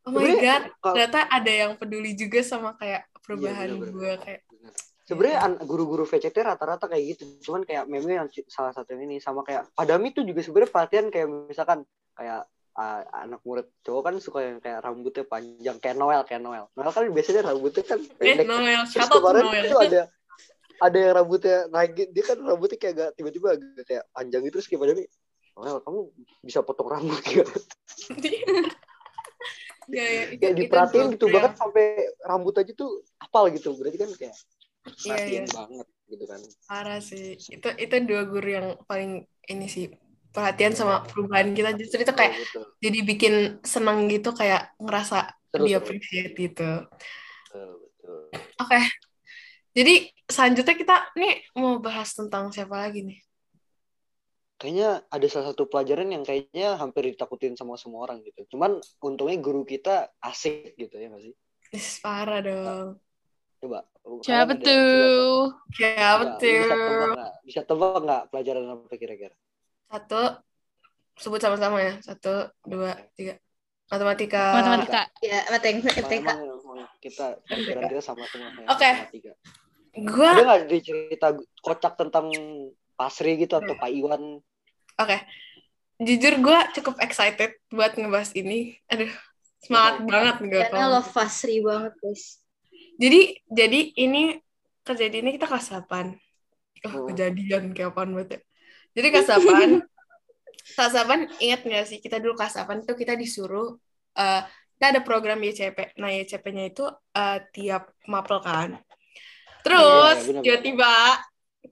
oh 0.06 0.10
my 0.10 0.22
Sebenarnya 0.22 0.38
god 0.38 0.62
kalau- 0.78 0.94
ternyata 0.94 1.18
ada 1.26 1.52
yang 1.52 1.72
peduli 1.74 2.12
juga 2.14 2.40
sama 2.40 2.78
kayak 2.78 3.02
perubahan 3.20 3.66
Iya, 3.68 3.90
gue 3.90 4.12
kayak 4.22 4.40
Bener. 4.46 4.72
Sebenarnya 5.06 5.38
guru-guru 5.62 6.02
VCT 6.02 6.34
rata-rata 6.42 6.90
kayak 6.90 7.14
gitu. 7.14 7.22
Cuman 7.40 7.62
kayak 7.62 7.86
meme 7.86 8.18
yang 8.18 8.26
salah 8.46 8.74
satu 8.74 8.90
ini 8.94 9.18
sama 9.18 9.42
kayak 9.42 9.70
Padami 9.70 10.10
tuh 10.10 10.26
juga 10.26 10.42
sebenarnya 10.42 10.70
perhatian 10.70 11.06
kayak 11.10 11.26
misalkan 11.46 11.86
kayak 12.10 12.42
uh, 12.74 13.00
anak 13.14 13.38
murid 13.42 13.70
cowok 13.82 14.02
kan 14.02 14.14
suka 14.18 14.38
yang 14.42 14.58
kayak 14.58 14.82
rambutnya 14.82 15.22
panjang 15.22 15.78
kayak 15.78 15.94
Noel 15.94 16.26
kayak 16.26 16.42
Noel. 16.42 16.66
Noel 16.74 16.90
kan 16.90 17.06
biasanya 17.06 17.46
rambutnya 17.46 17.82
kan 17.82 17.98
eh 18.02 18.10
pendek. 18.18 18.46
Noel 18.46 18.82
Terus 18.82 18.94
shout 18.98 19.06
out 19.06 19.10
to 19.10 19.18
kemarin 19.22 19.42
Noel 19.46 19.64
itu 19.66 19.76
ada 19.78 20.00
ada 20.76 20.96
yang 20.98 21.12
rambutnya 21.16 21.56
naik 21.70 21.90
dia 22.10 22.24
kan 22.26 22.38
rambutnya 22.42 22.76
kayak 22.76 22.94
agak 22.98 23.10
tiba-tiba 23.14 23.48
agak 23.54 23.84
kayak 23.86 24.04
panjang 24.10 24.42
gitu 24.42 24.54
terus 24.58 24.66
kayak 24.66 24.80
Padami 24.82 25.02
Noel 25.54 25.76
kamu 25.86 25.98
bisa 26.42 26.58
potong 26.66 26.88
rambut 26.90 27.22
ya 27.30 27.46
ya, 29.90 30.04
ya, 30.04 30.22
itu, 30.34 30.40
kayak 30.40 30.54
diperhatiin 30.58 31.06
gitu 31.14 31.26
yang- 31.30 31.56
sampai 31.58 31.84
rambut 32.26 32.54
aja 32.60 32.72
tuh 32.74 32.90
apal 33.22 33.44
gitu 33.54 33.68
berarti 33.78 33.98
kan 34.02 34.10
kayak 34.20 34.36
Iya, 34.86 34.94
perhatian 35.02 35.44
iya. 35.46 35.54
banget 35.58 35.86
gitu 36.06 36.24
kan 36.30 36.40
parah 36.70 36.98
sih 37.02 37.24
itu 37.54 37.68
itu 37.82 37.94
dua 38.08 38.22
guru 38.30 38.48
yang 38.58 38.66
paling 38.90 39.10
ini 39.50 39.66
sih 39.66 39.84
perhatian 40.34 40.74
sama 40.78 41.02
perubahan 41.08 41.48
kita 41.56 41.70
justru 41.80 41.98
itu 42.04 42.12
kayak 42.12 42.34
betul, 42.38 42.64
jadi 42.84 42.98
bikin 43.10 43.34
seneng 43.64 43.98
gitu 44.12 44.30
kayak 44.36 44.74
ngerasa 44.84 45.16
seru. 45.50 45.64
appreciate 45.80 46.32
gitu 46.36 46.62
betul, 47.52 47.70
betul. 47.82 48.20
Oke. 48.60 48.78
Jadi 49.76 50.08
selanjutnya 50.26 50.74
kita 50.74 50.96
nih 51.20 51.32
mau 51.60 51.76
bahas 51.84 52.10
tentang 52.16 52.48
siapa 52.54 52.76
lagi 52.82 53.04
nih? 53.04 53.18
Kayaknya 54.56 55.04
ada 55.12 55.26
salah 55.28 55.52
satu 55.52 55.68
pelajaran 55.68 56.08
yang 56.12 56.24
kayaknya 56.24 56.80
hampir 56.80 57.12
ditakutin 57.12 57.56
sama 57.56 57.76
semua 57.76 58.08
orang 58.08 58.24
gitu. 58.24 58.56
Cuman 58.56 58.80
untungnya 59.04 59.36
guru 59.40 59.62
kita 59.68 60.08
asik 60.20 60.76
gitu 60.80 60.96
ya 60.96 61.12
nggak 61.12 61.22
sih? 61.28 61.34
Is 61.76 62.00
parah 62.00 62.40
dong. 62.40 62.96
Coba. 63.60 63.84
Siapa 64.22 64.54
tuh? 64.60 65.50
Siapa 65.74 66.38
coba, 66.38 66.40
lu 66.40 66.62
Bisa 66.62 66.74
tebak 66.76 66.88
tuh? 66.88 67.10
nggak? 67.16 67.32
Bisa 67.44 67.60
tebak 67.66 68.00
nggak 68.04 68.22
pelajaran 68.32 68.64
apa 68.70 68.94
kira-kira? 68.96 69.34
Satu, 69.86 70.22
sebut 71.20 71.40
sama-sama 71.42 71.78
ya. 71.82 71.94
Satu, 72.00 72.48
dua, 72.64 72.96
tiga. 73.18 73.36
Matematika. 73.86 74.44
Matematika. 74.56 75.02
Ya, 75.22 75.46
emang 75.46 75.62
kita 76.98 77.38
pikiran 77.46 77.86
kita 77.86 78.02
sama 78.02 78.26
semua. 78.26 78.50
ya, 78.50 78.66
Oke. 78.72 78.90
matematika. 78.90 79.32
Gua, 79.96 80.30
Ada 80.36 80.42
nggak 80.44 80.60
di 80.68 80.78
cerita 80.84 81.28
kocak 81.64 81.92
tentang 81.96 82.26
Pasri 82.96 83.36
gitu 83.36 83.54
atau 83.54 83.76
Pak 83.76 83.90
Iwan? 83.92 84.40
oke. 84.96 85.18
Jujur 85.96 86.36
gue 86.40 86.58
cukup 86.76 87.00
excited 87.00 87.56
buat 87.72 87.96
ngebahas 87.96 88.36
ini. 88.36 88.76
Aduh, 88.92 89.08
semangat 89.64 90.04
banget 90.04 90.36
gue. 90.44 90.62
Karena 90.68 90.92
love 90.92 91.08
Fasri 91.08 91.64
banget, 91.64 91.96
guys. 91.96 92.44
Jadi, 93.00 93.40
jadi 93.48 93.80
ini 93.96 94.36
kejadiannya 94.84 95.32
kita 95.36 95.48
kelas 95.48 95.72
8. 95.72 96.12
Oh, 96.84 96.92
Hmm. 96.92 97.06
kejadian 97.08 97.72
kayak 97.72 97.96
apaan 97.96 98.12
banget 98.12 98.28
ya. 98.28 98.40
Jadi 98.92 99.06
kelas 99.08 99.28
8, 99.40 99.70
kelas 100.76 100.92
8 100.92 101.20
ingat 101.40 101.60
nggak 101.64 101.84
sih 101.88 101.98
kita 102.00 102.20
dulu 102.20 102.36
kelas 102.36 102.60
8 102.60 102.84
tuh 102.84 102.96
kita 102.96 103.16
disuruh 103.16 103.80
eh, 104.12 104.42
kita 104.76 104.84
ada 104.92 105.00
program 105.00 105.40
YCP. 105.40 105.96
Nah, 105.96 106.12
YCP-nya 106.12 106.64
itu 106.68 106.84
eh, 107.16 107.38
tiap 107.56 107.88
mapel 108.04 108.44
kan. 108.44 108.76
Terus 109.64 110.16
Iya, 110.20 110.20
iya, 110.20 110.28
benar, 110.28 110.42
tiba-tiba 110.44 110.92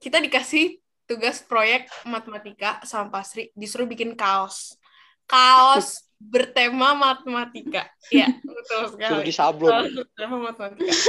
kita 0.00 0.18
dikasih 0.18 0.64
tugas 1.04 1.44
proyek 1.44 1.88
matematika 2.08 2.80
sama 2.84 3.12
Pasri 3.12 3.52
disuruh 3.52 3.88
bikin 3.88 4.16
kaos. 4.16 4.76
Kaos 5.24 6.04
bertema 6.20 6.96
matematika. 6.96 7.88
Iya, 8.12 8.32
betul 8.40 8.64
Suruh 8.64 8.90
sekali. 8.92 9.24
disablon. 9.28 9.70
Kaos 9.72 9.92
bertema 9.92 10.36
matematika. 10.40 10.92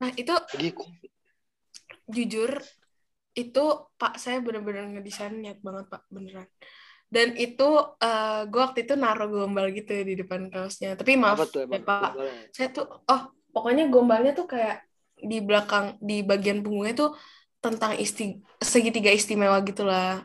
Nah, 0.00 0.08
itu 0.16 0.32
Lagi 0.32 0.72
jujur 2.08 2.56
itu 3.38 3.64
pak 3.94 4.18
saya 4.18 4.42
bener-bener 4.42 4.90
ngedesain 4.90 5.38
niat 5.38 5.62
banget 5.62 5.86
pak 5.86 6.02
beneran 6.10 6.48
dan 7.10 7.34
itu 7.38 7.68
eh 8.02 8.42
gue 8.46 8.60
waktu 8.60 8.86
itu 8.86 8.94
naruh 8.98 9.30
gombal 9.30 9.70
gitu 9.70 9.90
ya 9.90 10.02
di 10.02 10.14
depan 10.18 10.50
kaosnya 10.50 10.98
tapi 10.98 11.14
maaf 11.14 11.46
tuh 11.50 11.66
ya 11.66 11.78
pak 11.82 12.18
saya 12.50 12.68
tuh 12.74 12.86
oh 13.06 13.22
pokoknya 13.54 13.86
gombalnya 13.90 14.34
tuh 14.34 14.50
kayak 14.50 14.82
di 15.20 15.38
belakang 15.42 15.98
di 16.02 16.22
bagian 16.26 16.62
punggungnya 16.62 16.94
tuh 17.06 17.10
tentang 17.60 17.92
isti 17.96 18.40
segitiga 18.58 19.12
istimewa 19.12 19.56
gitulah 19.60 20.24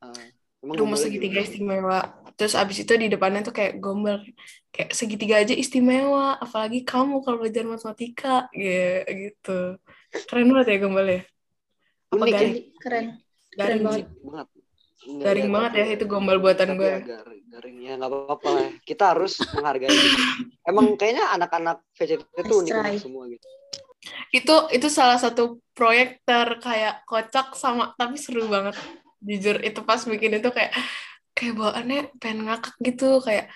Ah, 0.00 0.16
emang 0.64 0.76
rumus 0.80 1.04
segitiga 1.04 1.40
gimana? 1.40 1.48
istimewa 1.48 1.98
terus 2.36 2.56
abis 2.56 2.84
itu 2.84 2.92
di 2.96 3.08
depannya 3.08 3.44
tuh 3.44 3.52
kayak 3.52 3.80
gombal 3.80 4.20
kayak 4.72 4.96
segitiga 4.96 5.40
aja 5.40 5.52
istimewa 5.52 6.36
apalagi 6.36 6.84
kamu 6.84 7.20
kalau 7.20 7.36
belajar 7.40 7.68
matematika 7.68 8.48
ya 8.56 9.04
gitu 9.04 9.76
keren 10.24 10.48
banget 10.48 10.66
ya 10.72 10.76
gombalnya 10.80 11.20
apa 12.10 12.16
Unik 12.16 12.32
ya? 12.32 12.38
garing 12.40 12.54
Keren. 12.80 13.06
garing 13.52 13.82
banget. 13.84 13.96
sih 14.00 14.06
banget. 14.24 14.48
Nggak, 15.00 15.24
garing 15.24 15.46
ya, 15.48 15.52
banget 15.52 15.72
ya 15.72 15.84
itu 15.96 16.04
gombal 16.04 16.36
buatan 16.38 16.68
gue 16.76 16.88
ya 16.88 17.00
garing, 17.00 17.44
garing 17.48 17.76
ya 17.80 17.92
nggak 17.96 18.10
apa-apa 18.12 18.48
lah. 18.52 18.68
Kita 18.84 19.04
harus 19.16 19.32
menghargai. 19.56 19.96
Emang 20.60 20.86
kayaknya 20.96 21.24
anak-anak 21.36 21.76
VCT 21.96 22.20
itu 22.36 22.54
unik 22.60 23.00
semua 23.00 23.24
gitu. 23.32 23.46
Itu 24.32 24.54
itu 24.72 24.88
salah 24.88 25.20
satu 25.20 25.60
proyek 25.76 26.24
ter 26.24 26.48
kayak 26.60 27.04
kocak 27.04 27.52
sama 27.52 27.92
tapi 28.00 28.16
seru 28.16 28.48
banget. 28.48 28.76
Jujur 29.20 29.60
itu 29.60 29.80
pas 29.84 30.00
bikin 30.00 30.40
itu 30.40 30.48
kayak 30.48 30.72
kayak 31.36 31.54
bawaannya 31.56 32.00
pengen 32.16 32.48
ngakak 32.48 32.74
gitu 32.80 33.20
kayak 33.20 33.52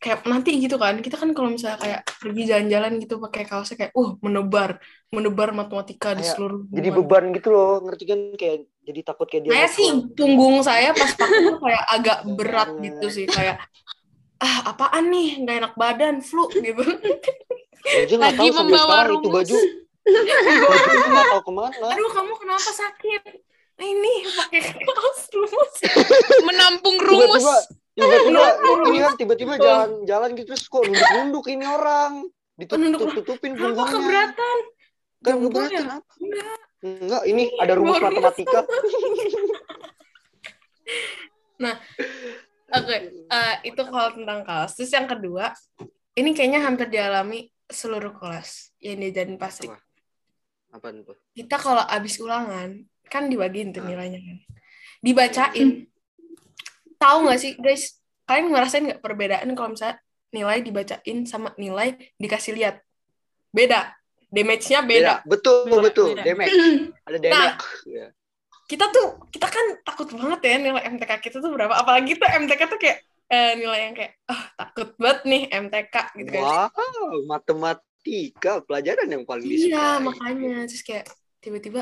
kayak 0.00 0.22
nanti 0.24 0.56
gitu 0.62 0.78
kan. 0.78 1.02
Kita 1.02 1.18
kan 1.18 1.34
kalau 1.34 1.50
misalnya 1.50 1.82
kayak 1.82 2.00
pergi 2.06 2.42
jalan-jalan 2.46 2.92
gitu 3.02 3.14
pakai 3.18 3.42
kaosnya 3.44 3.76
kayak 3.76 3.92
uh 3.98 4.10
menebar 4.22 4.78
menebar 5.10 5.50
matematika 5.50 6.14
di 6.14 6.22
Kayak 6.22 6.34
seluruh 6.38 6.60
Jadi 6.70 6.88
beban 6.94 7.24
gitu 7.34 7.48
loh, 7.50 7.82
ngerti 7.82 8.04
kan? 8.06 8.20
Kayak 8.38 8.56
jadi 8.86 9.00
takut 9.02 9.26
kayak 9.28 9.42
dia. 9.44 9.50
saya 9.52 9.68
sih 9.70 9.88
punggung 10.14 10.56
saya 10.62 10.90
pas 10.94 11.10
pakai 11.14 11.42
kayak 11.58 11.84
agak 11.90 12.18
berat 12.38 12.70
gitu 12.80 13.06
sih 13.10 13.26
kayak 13.26 13.58
ah 14.40 14.72
apaan 14.72 15.10
nih? 15.10 15.42
Nggak 15.42 15.56
enak 15.58 15.74
badan 15.74 16.16
flu 16.22 16.46
gitu 16.54 16.80
Aja 17.80 18.14
nggak 18.16 18.32
Lagi 18.32 18.38
tahu 18.38 18.50
sampai 18.52 18.64
membawa 18.68 18.84
sekarang 18.84 19.10
itu 19.10 19.28
rumus. 19.28 19.36
baju. 19.36 19.56
baju 20.60 21.06
nggak 21.10 21.26
tahu 21.28 21.40
ke 21.40 21.52
mana. 21.52 21.86
aduh 21.92 22.10
kamu 22.12 22.32
kenapa 22.36 22.70
sakit 22.70 23.22
Nah, 23.80 23.88
ini 23.88 24.12
pakai 24.28 24.60
kaos 24.76 25.20
rumus 25.32 25.72
Menampung 26.52 27.00
rumus. 27.00 27.40
Tiba-tiba, 27.96 28.44
tiba-tiba 28.60 29.00
kan 29.00 29.14
tiba-tiba 29.16 29.54
jalan-jalan 29.56 30.28
gitu 30.36 30.52
terus 30.52 30.68
kok 30.68 30.84
nunduk-nunduk 30.84 31.48
ini 31.48 31.64
orang. 31.64 32.12
Ditutup-tutupin 32.60 33.56
Kenapa 33.56 33.64
punggungnya. 33.64 33.92
keberatan? 33.96 34.58
Kan 35.20 35.34
ngeberatkan 35.40 35.80
ya? 35.80 35.96
apa? 35.96 36.12
Enggak. 36.20 36.56
Enggak, 36.80 37.22
ini 37.24 37.42
ada 37.56 37.72
rumus 37.76 38.00
matematika. 38.00 38.60
Oke, 42.70 42.96
eh, 43.26 43.54
itu 43.66 43.82
kalau 43.82 44.10
tentang 44.14 44.40
kelas. 44.46 44.70
Terus 44.78 44.92
yang 44.94 45.08
kedua, 45.10 45.50
ini 46.14 46.30
kayaknya 46.32 46.60
hampir 46.62 46.86
dialami 46.88 47.48
seluruh 47.70 48.12
kelas 48.14 48.74
yang 48.78 48.98
diajarin 48.98 49.38
Pasri. 49.38 49.70
Apa? 49.70 49.78
Apaan 50.70 51.02
tuh? 51.02 51.18
Kita 51.34 51.56
kalau 51.58 51.82
abis 51.82 52.18
ulangan, 52.18 52.84
kan 53.06 53.26
dibagiin 53.26 53.74
tuh 53.74 53.82
Ah. 53.82 53.88
nilainya 53.90 54.20
kan. 54.22 54.38
Dibacain. 55.00 55.68
Tahu 57.00 57.18
nggak 57.26 57.38
sih, 57.40 57.52
guys? 57.56 57.98
Kalian 58.28 58.52
ngerasain 58.52 58.84
nggak 58.86 59.02
perbedaan 59.02 59.48
kalau 59.56 59.74
misalnya 59.74 59.98
nilai 60.30 60.62
dibacain 60.62 61.18
sama 61.26 61.50
nilai 61.56 61.96
dikasih 62.16 62.54
lihat? 62.54 62.78
Beda. 63.50 63.96
Damage-nya 64.30 64.86
beda. 64.86 65.26
Betul, 65.26 65.66
Beda, 65.66 65.82
betul. 65.82 66.08
beda. 66.14 66.22
Damage. 66.22 66.54
Ada 67.10 67.18
damage. 67.18 67.66
Ya. 67.90 68.06
Kita 68.70 68.86
tuh, 68.94 69.26
kita 69.34 69.50
kan 69.50 69.66
takut 69.82 70.06
banget 70.14 70.38
ya 70.46 70.54
nilai 70.62 70.82
MTK 70.86 71.18
kita 71.18 71.42
tuh 71.42 71.50
berapa. 71.50 71.74
Apalagi 71.74 72.14
tuh 72.14 72.30
MTK 72.30 72.62
tuh 72.70 72.78
kayak 72.78 73.02
eh, 73.30 73.52
nilai 73.54 73.80
yang 73.86 73.94
kayak, 73.94 74.12
ah 74.26 74.42
takut 74.58 74.92
banget 74.98 75.20
nih 75.24 75.42
MTK 75.48 75.94
gitu 76.18 76.30
kan. 76.34 76.42
Wow, 76.42 77.22
matematika 77.30 78.52
pelajaran 78.66 79.06
yang 79.06 79.22
paling 79.22 79.46
Iya, 79.46 79.54
disukai. 79.70 80.02
makanya 80.02 80.54
terus 80.66 80.82
kayak 80.82 81.06
tiba-tiba 81.38 81.80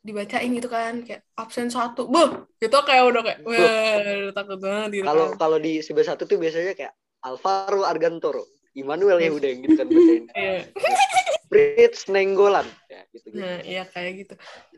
dibacain 0.00 0.50
gitu 0.54 0.70
kan 0.70 1.02
kayak 1.02 1.26
absen 1.34 1.66
satu, 1.66 2.06
boh, 2.06 2.46
gitu 2.62 2.78
kayak 2.86 3.10
udah 3.10 3.22
kayak, 3.26 3.38
Buh. 3.42 3.50
wah, 3.58 4.30
takut 4.30 4.58
banget 4.62 4.90
gitu 5.02 5.06
Kalau 5.10 5.26
kan. 5.34 5.38
kalau 5.42 5.58
di 5.58 5.82
sebelah 5.82 6.06
satu 6.14 6.22
tuh 6.24 6.38
biasanya 6.38 6.78
kayak 6.78 6.94
Alvaro 7.26 7.82
Argantoro, 7.82 8.46
Immanuel 8.78 9.18
Yehudeng 9.18 9.66
gitu 9.66 9.74
kan 9.74 9.86
bacain. 9.90 10.24
Iya. 10.38 10.62
Fritz 11.50 12.06
Nenggolan 12.06 12.62
ya 12.86 13.02
gitu 13.10 13.34
gitu. 13.34 13.42
Nah, 13.42 13.58
iya 13.66 13.82
kayak 13.82 14.12
gitu. 14.22 14.34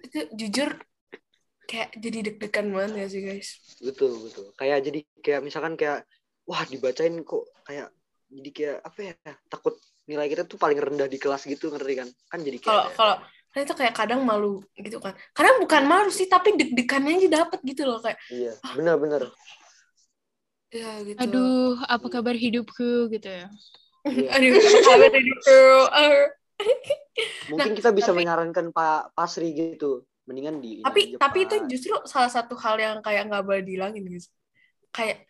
Itu 0.09 0.19
jujur 0.33 0.81
kayak 1.67 1.89
jadi 1.97 2.19
deg-degan 2.31 2.67
banget 2.73 2.93
ya 2.99 3.07
sih 3.09 3.23
guys. 3.23 3.49
Betul, 3.81 4.13
betul. 4.29 4.47
Kayak 4.59 4.79
jadi 4.87 5.01
kayak 5.23 5.41
misalkan 5.43 5.75
kayak 5.79 6.05
wah 6.47 6.63
dibacain 6.67 7.17
kok 7.23 7.45
kayak 7.65 7.89
jadi 8.29 8.51
kayak 8.51 8.79
apa 8.85 8.99
ya? 9.01 9.15
Takut 9.49 9.75
nilai 10.07 10.27
kita 10.27 10.45
tuh 10.45 10.59
paling 10.59 10.79
rendah 10.79 11.07
di 11.07 11.19
kelas 11.19 11.47
gitu 11.47 11.71
ngerti 11.71 11.95
kan? 11.99 12.09
Kan 12.29 12.41
jadi 12.43 12.59
kayak 12.59 12.69
Kalau 12.69 12.85
kalau 12.95 13.17
kan 13.53 13.61
itu 13.69 13.75
kayak 13.77 13.95
kadang 13.95 14.21
malu 14.25 14.65
gitu 14.81 14.97
kan. 14.97 15.13
Kadang 15.37 15.61
bukan 15.61 15.85
malu 15.85 16.09
sih, 16.09 16.25
tapi 16.25 16.57
deg-degannya 16.57 17.21
aja 17.21 17.29
dapet 17.45 17.61
gitu 17.61 17.85
loh 17.85 18.01
kayak, 18.01 18.17
iya, 18.33 18.57
benar-benar. 18.73 19.29
ya 20.73 21.05
gitu. 21.05 21.21
Aduh, 21.21 21.77
apa 21.85 22.07
kabar 22.09 22.33
hidupku 22.33 23.13
gitu 23.13 23.29
ya. 23.29 23.53
Iya. 24.09 24.29
Aduh, 24.41 24.57
kabar 24.57 25.13
gitu. 25.21 25.61
Ah. 25.93 26.33
Mungkin 27.53 27.73
kita 27.77 27.93
bisa 27.93 28.17
menyarankan 28.17 28.73
Pak 28.73 29.13
Pasri 29.13 29.53
gitu. 29.53 30.09
Mendingan 30.23 30.63
di 30.63 30.81
tapi 30.87 31.19
tapi 31.19 31.39
itu 31.51 31.57
justru 31.67 31.95
salah 32.07 32.31
satu 32.31 32.55
hal 32.55 32.79
yang 32.79 32.97
kayak 33.03 33.27
nggak 33.27 33.43
boleh 33.43 33.63
dihilangin 33.67 34.07
guys. 34.07 34.31
Kayak 34.95 35.27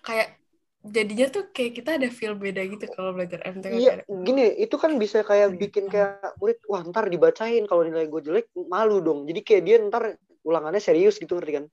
kayak 0.00 0.40
jadinya 0.80 1.26
tuh 1.28 1.52
kayak 1.52 1.72
kita 1.76 1.90
ada 2.00 2.08
feel 2.08 2.32
beda 2.32 2.64
gitu 2.64 2.88
kalau 2.96 3.12
belajar 3.12 3.44
MTK 3.44 3.72
Iya, 3.76 3.92
kayak, 4.00 4.24
gini, 4.24 4.44
itu 4.56 4.76
kan 4.80 4.96
bisa 4.96 5.20
kayak 5.20 5.60
bikin 5.60 5.92
kayak 5.92 6.32
murid, 6.40 6.56
wah 6.72 6.80
ntar 6.88 7.12
dibacain 7.12 7.68
kalau 7.68 7.84
nilai 7.84 8.08
gue 8.08 8.20
jelek, 8.24 8.48
malu 8.56 9.04
dong. 9.04 9.28
Jadi 9.28 9.40
kayak 9.44 9.62
dia 9.68 9.76
ntar 9.84 10.16
ulangannya 10.40 10.80
serius 10.80 11.20
gitu 11.20 11.36
ngerti 11.36 11.52
kan? 11.60 11.64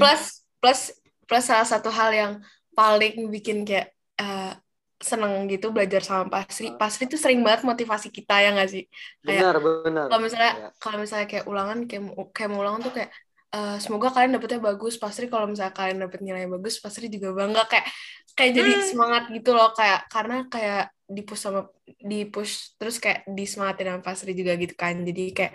plus 0.00 0.44
plus 0.60 0.80
plus 1.28 1.44
salah 1.44 1.68
satu 1.68 1.92
hal 1.92 2.10
yang 2.12 2.32
paling 2.72 3.28
bikin 3.28 3.64
kayak 3.64 3.92
eh, 4.20 4.52
seneng 5.00 5.32
gitu 5.52 5.70
belajar 5.74 6.00
sama 6.04 6.24
Pasri. 6.30 6.70
Pasri 6.74 7.04
tuh 7.10 7.18
sering 7.20 7.40
banget 7.46 7.62
motivasi 7.66 8.08
kita 8.14 8.34
ya 8.44 8.48
nggak 8.54 8.68
sih? 8.70 8.84
Kayak, 9.24 9.42
Benar, 9.44 9.56
benar. 9.60 10.06
kalau 10.10 10.20
misalnya 10.22 10.52
Kayak, 10.54 10.72
kalau 10.82 10.96
misalnya 11.02 11.26
kayak 11.30 11.44
ulangan 11.50 11.78
kayak 11.88 12.02
mau- 12.06 12.30
kayak 12.34 12.48
mau 12.52 12.60
ulangan 12.64 12.80
tuh 12.86 12.92
kayak 12.96 13.10
eh, 13.54 13.76
semoga 13.78 14.08
kalian 14.14 14.32
dapetnya 14.34 14.60
bagus. 14.60 14.94
Pasri 15.02 15.24
kalau 15.32 15.46
misalnya 15.50 15.74
kalian 15.78 15.98
dapet 16.04 16.20
nilai 16.26 16.44
bagus 16.50 16.74
Pasri 16.82 17.06
juga 17.12 17.28
bangga. 17.38 17.62
Kayak 17.70 17.86
kayak 18.34 18.52
jadi 18.58 18.70
semangat 18.90 19.22
gitu 19.30 19.50
loh. 19.56 19.68
Kayak 19.78 20.00
karena 20.10 20.36
kayak 20.50 20.82
di 21.04 21.20
push 21.22 21.40
sama 21.44 21.60
di 21.84 22.18
push 22.32 22.74
terus 22.80 22.96
kayak 22.98 23.28
disemangatin 23.30 23.86
sama 23.94 24.02
Pasri 24.02 24.32
juga 24.34 24.52
gitu 24.58 24.74
kan. 24.74 24.94
Jadi 25.06 25.22
kayak 25.36 25.52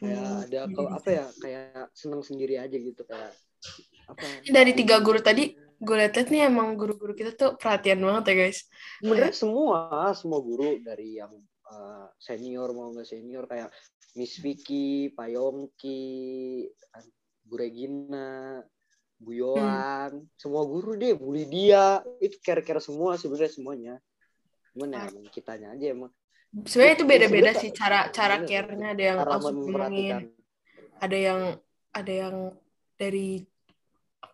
kayak 0.00 0.24
ada 0.46 0.60
kalau 0.76 0.90
apa 0.92 1.08
ya, 1.10 1.24
kayak 1.42 1.90
seneng 1.96 2.22
sendiri 2.22 2.54
aja 2.60 2.76
gitu 2.76 3.02
kayak 3.04 3.32
apa? 4.06 4.24
dari 4.46 4.72
tiga 4.76 4.96
guru 5.02 5.18
tadi 5.20 5.65
gue 5.76 5.96
liat-liat 5.96 6.28
nih 6.32 6.42
emang 6.48 6.76
guru-guru 6.76 7.12
kita 7.12 7.36
tuh 7.36 7.50
perhatian 7.60 8.00
banget 8.00 8.24
ya 8.32 8.34
guys 8.46 8.58
Sebenarnya 9.00 9.36
semua, 9.36 9.80
semua 10.16 10.40
guru 10.40 10.80
dari 10.80 11.20
yang 11.20 11.32
uh, 11.68 12.08
senior 12.16 12.72
mau 12.72 12.92
nggak 12.92 13.08
senior 13.08 13.44
kayak 13.44 13.68
Miss 14.16 14.40
Vicky, 14.40 15.12
Pak 15.12 15.28
Yongki, 15.28 16.64
Bu 17.44 17.54
Regina, 17.60 18.64
Bu 19.20 19.36
Yohan, 19.36 20.24
semua 20.40 20.64
guru 20.64 20.96
deh, 20.96 21.12
Bu 21.12 21.36
Lydia, 21.36 22.00
itu 22.24 22.40
care-care 22.40 22.80
semua 22.80 23.20
sebenarnya 23.20 23.52
semuanya. 23.52 23.94
Cuman 24.72 24.96
ya 24.96 25.04
emang 25.12 25.28
kitanya 25.28 25.76
aja 25.76 25.92
emang 25.92 26.12
sebenarnya 26.64 26.94
itu 26.96 27.04
beda-beda 27.04 27.50
sih 27.60 27.70
cara 27.74 28.08
cara 28.08 28.40
bener. 28.40 28.48
care-nya 28.48 28.88
ada 28.96 29.02
yang 29.02 29.18
langsung 29.20 29.56
ngomongin 29.60 30.16
ada 30.96 31.18
yang 31.18 31.40
ada 31.92 32.12
yang 32.12 32.36
dari 32.96 33.44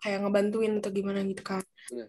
kayak 0.02 0.18
ngebantuin 0.20 0.76
atau 0.76 0.90
gimana 0.90 1.22
gitu 1.22 1.40
kan 1.40 1.62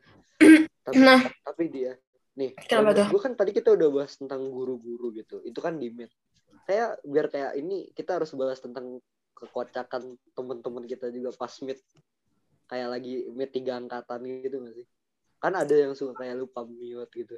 Tapi, 0.83 0.99
Nah. 0.99 1.23
tapi 1.41 1.71
dia 1.71 1.95
nih, 2.33 2.51
Kenapa 2.59 2.91
tuh? 2.91 3.07
gue 3.07 3.21
kan 3.21 3.33
tadi 3.33 3.53
kita 3.53 3.71
udah 3.71 3.87
bahas 3.89 4.17
tentang 4.17 4.43
guru-guru 4.43 5.13
gitu. 5.13 5.39
Itu 5.39 5.61
kan 5.61 5.77
di 5.77 5.87
meet. 5.87 6.11
Kayak 6.65 6.99
biar 7.03 7.29
kayak 7.29 7.51
ini 7.55 7.87
kita 7.91 8.17
harus 8.17 8.33
bahas 8.33 8.57
tentang 8.57 8.99
kekocakan 9.31 10.03
teman-teman 10.33 10.83
kita 10.83 11.07
juga 11.07 11.31
pas 11.31 11.53
meet. 11.61 11.79
Kayak 12.65 12.89
lagi 12.89 13.29
meet 13.29 13.53
tiga 13.53 13.77
angkatan 13.77 14.19
gitu 14.41 14.59
gak 14.59 14.75
sih? 14.75 14.87
Kan 15.37 15.53
ada 15.53 15.71
yang 15.71 15.93
suka 15.93 16.17
kayak 16.17 16.41
lupa 16.41 16.65
mute 16.65 17.13
gitu. 17.13 17.37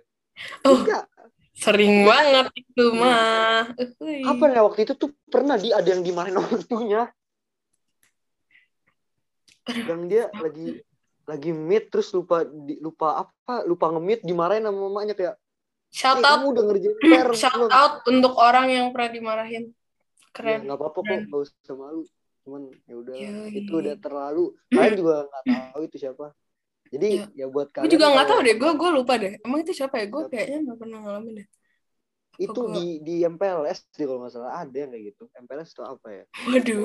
Oh. 0.64 0.80
Enggak. 0.80 1.06
sering 1.54 2.04
banget 2.04 2.52
itu 2.58 2.86
mah 2.92 3.72
Uhuy. 3.72 4.20
Kapan 4.22 4.50
ya 4.52 4.62
waktu 4.62 4.84
itu 4.84 4.94
tuh 4.94 5.08
pernah 5.26 5.56
di 5.56 5.70
ada 5.70 5.86
yang 5.86 6.02
dimarahin 6.02 6.36
waktunya. 6.42 7.08
Yang 9.66 10.02
dia 10.12 10.24
lagi 10.38 10.68
lagi 11.26 11.52
meet 11.52 11.90
terus 11.90 12.14
lupa 12.14 12.46
di, 12.46 12.78
lupa 12.78 13.26
apa 13.26 13.66
lupa 13.66 13.90
nge-meet 13.90 14.22
dimarahin 14.22 14.62
sama 14.62 14.78
mamanya 14.86 15.18
kayak 15.18 15.36
shout 15.90 16.22
"Eh, 16.22 16.22
out. 16.22 16.38
kamu 16.38 16.46
udah 16.54 16.64
ngerjain 16.70 16.96
PR 17.02 17.30
shout 17.34 17.58
belum?" 17.58 17.70
out 17.74 17.94
untuk 18.06 18.34
orang 18.38 18.66
yang 18.70 18.86
pernah 18.94 19.10
dimarahin. 19.10 19.64
Ya, 19.74 20.30
keren. 20.36 20.60
nggak 20.70 20.78
apa-apa 20.78 21.00
kok 21.02 21.18
nggak 21.26 21.42
usah 21.50 21.76
malu. 21.76 22.02
Cuman 22.46 22.62
ya 22.86 22.96
udah 23.02 23.16
itu 23.50 23.74
udah 23.74 23.96
terlalu. 23.98 24.54
Kalian 24.76 24.94
juga 25.02 25.16
nggak 25.26 25.44
tahu 25.50 25.82
itu 25.88 25.98
siapa. 25.98 26.26
Jadi 26.94 27.08
Iya. 27.18 27.26
ya 27.34 27.46
buat 27.50 27.68
gue 27.74 27.82
kalian 27.82 27.92
juga 27.98 28.06
nggak 28.14 28.28
tahu 28.30 28.40
deh 28.46 28.56
gue 28.62 28.72
gue 28.78 28.90
lupa 28.94 29.14
deh. 29.18 29.34
Emang 29.42 29.60
itu 29.66 29.74
siapa 29.74 29.96
ya? 29.98 30.06
Gue 30.06 30.30
kayaknya 30.30 30.58
nggak 30.70 30.78
pernah 30.78 30.98
ngalamin 31.02 31.34
deh. 31.42 31.48
Itu 32.38 32.62
di 32.70 33.00
di 33.02 33.16
MPLS 33.26 33.90
di 33.96 34.04
kalau 34.06 34.22
nggak 34.22 34.34
salah. 34.38 34.62
Ada 34.62 34.76
yang 34.86 34.92
kayak 34.94 35.04
gitu. 35.10 35.24
MPLS 35.34 35.70
itu 35.74 35.82
apa 35.82 36.08
ya? 36.14 36.24
Waduh 36.46 36.78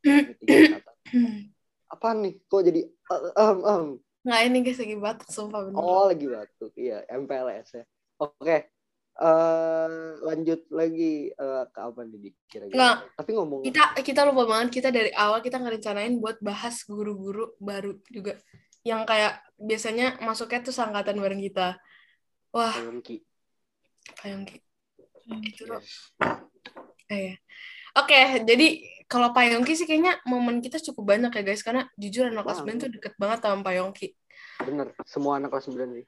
Apaan 1.94 2.26
nih? 2.26 2.34
Kok 2.50 2.62
jadi 2.66 2.82
eh, 2.90 3.22
em 3.38 3.58
em 3.62 3.84
nggak 4.24 4.40
ini 4.48 4.58
guys 4.64 4.80
lagi 4.80 4.96
batuk 4.96 5.28
sumpah 5.28 5.60
bener 5.68 5.76
oh 5.76 6.08
lagi 6.08 6.26
batuk. 6.26 6.72
Iya 6.74 7.04
MPLS 7.12 7.68
ya. 7.76 7.84
Oke. 8.18 8.72
Eh 9.14 9.88
lanjut 10.24 10.60
lagi. 10.72 11.30
Eh, 11.30 11.64
ke 11.70 11.80
apa 11.80 12.00
nih 12.08 12.32
kira-kira? 12.48 12.74
Nggak. 12.74 12.96
tapi 13.20 13.30
ngomong 13.36 13.60
kita 13.62 13.84
kita 14.00 14.20
lupa 14.26 14.42
banget 14.48 14.68
kita 14.80 14.88
dari 14.88 15.12
awal 15.12 15.44
kita 15.44 15.60
ngerencanain 15.60 16.18
buat 16.18 16.40
bahas 16.42 16.82
guru-guru 16.88 17.52
baru 17.60 18.00
juga. 18.08 18.40
Yang 18.84 19.02
kayak 19.06 19.32
biasanya 19.60 20.06
masuknya 20.24 20.60
tuh 20.64 20.74
sangkatan 20.74 21.20
bareng 21.20 21.40
kita. 21.44 21.76
Wah. 22.50 22.74
Yongki. 22.80 23.20
Pak 24.18 24.26
Yongki. 24.28 24.58
Itu 25.52 25.68
loh 25.68 25.80
yes. 25.80 26.12
Eh, 27.12 27.20
ya. 27.20 27.34
oke 28.00 28.20
jadi 28.48 28.66
kalau 29.14 29.30
Pak 29.30 29.54
Yongki 29.54 29.78
sih 29.78 29.86
kayaknya 29.86 30.18
momen 30.26 30.58
kita 30.58 30.82
cukup 30.82 31.14
banyak 31.14 31.30
ya 31.30 31.42
guys 31.46 31.62
karena 31.62 31.86
jujur 31.94 32.26
anak 32.34 32.42
kelas 32.42 32.66
9 32.66 32.82
tuh 32.82 32.90
deket 32.90 33.14
banget 33.14 33.38
sama 33.46 33.62
Pak 33.62 33.74
Yongki 33.78 34.08
bener 34.66 34.90
semua 35.06 35.38
anak 35.38 35.54
kelas 35.54 35.70
9 35.70 35.78
nih 35.86 36.06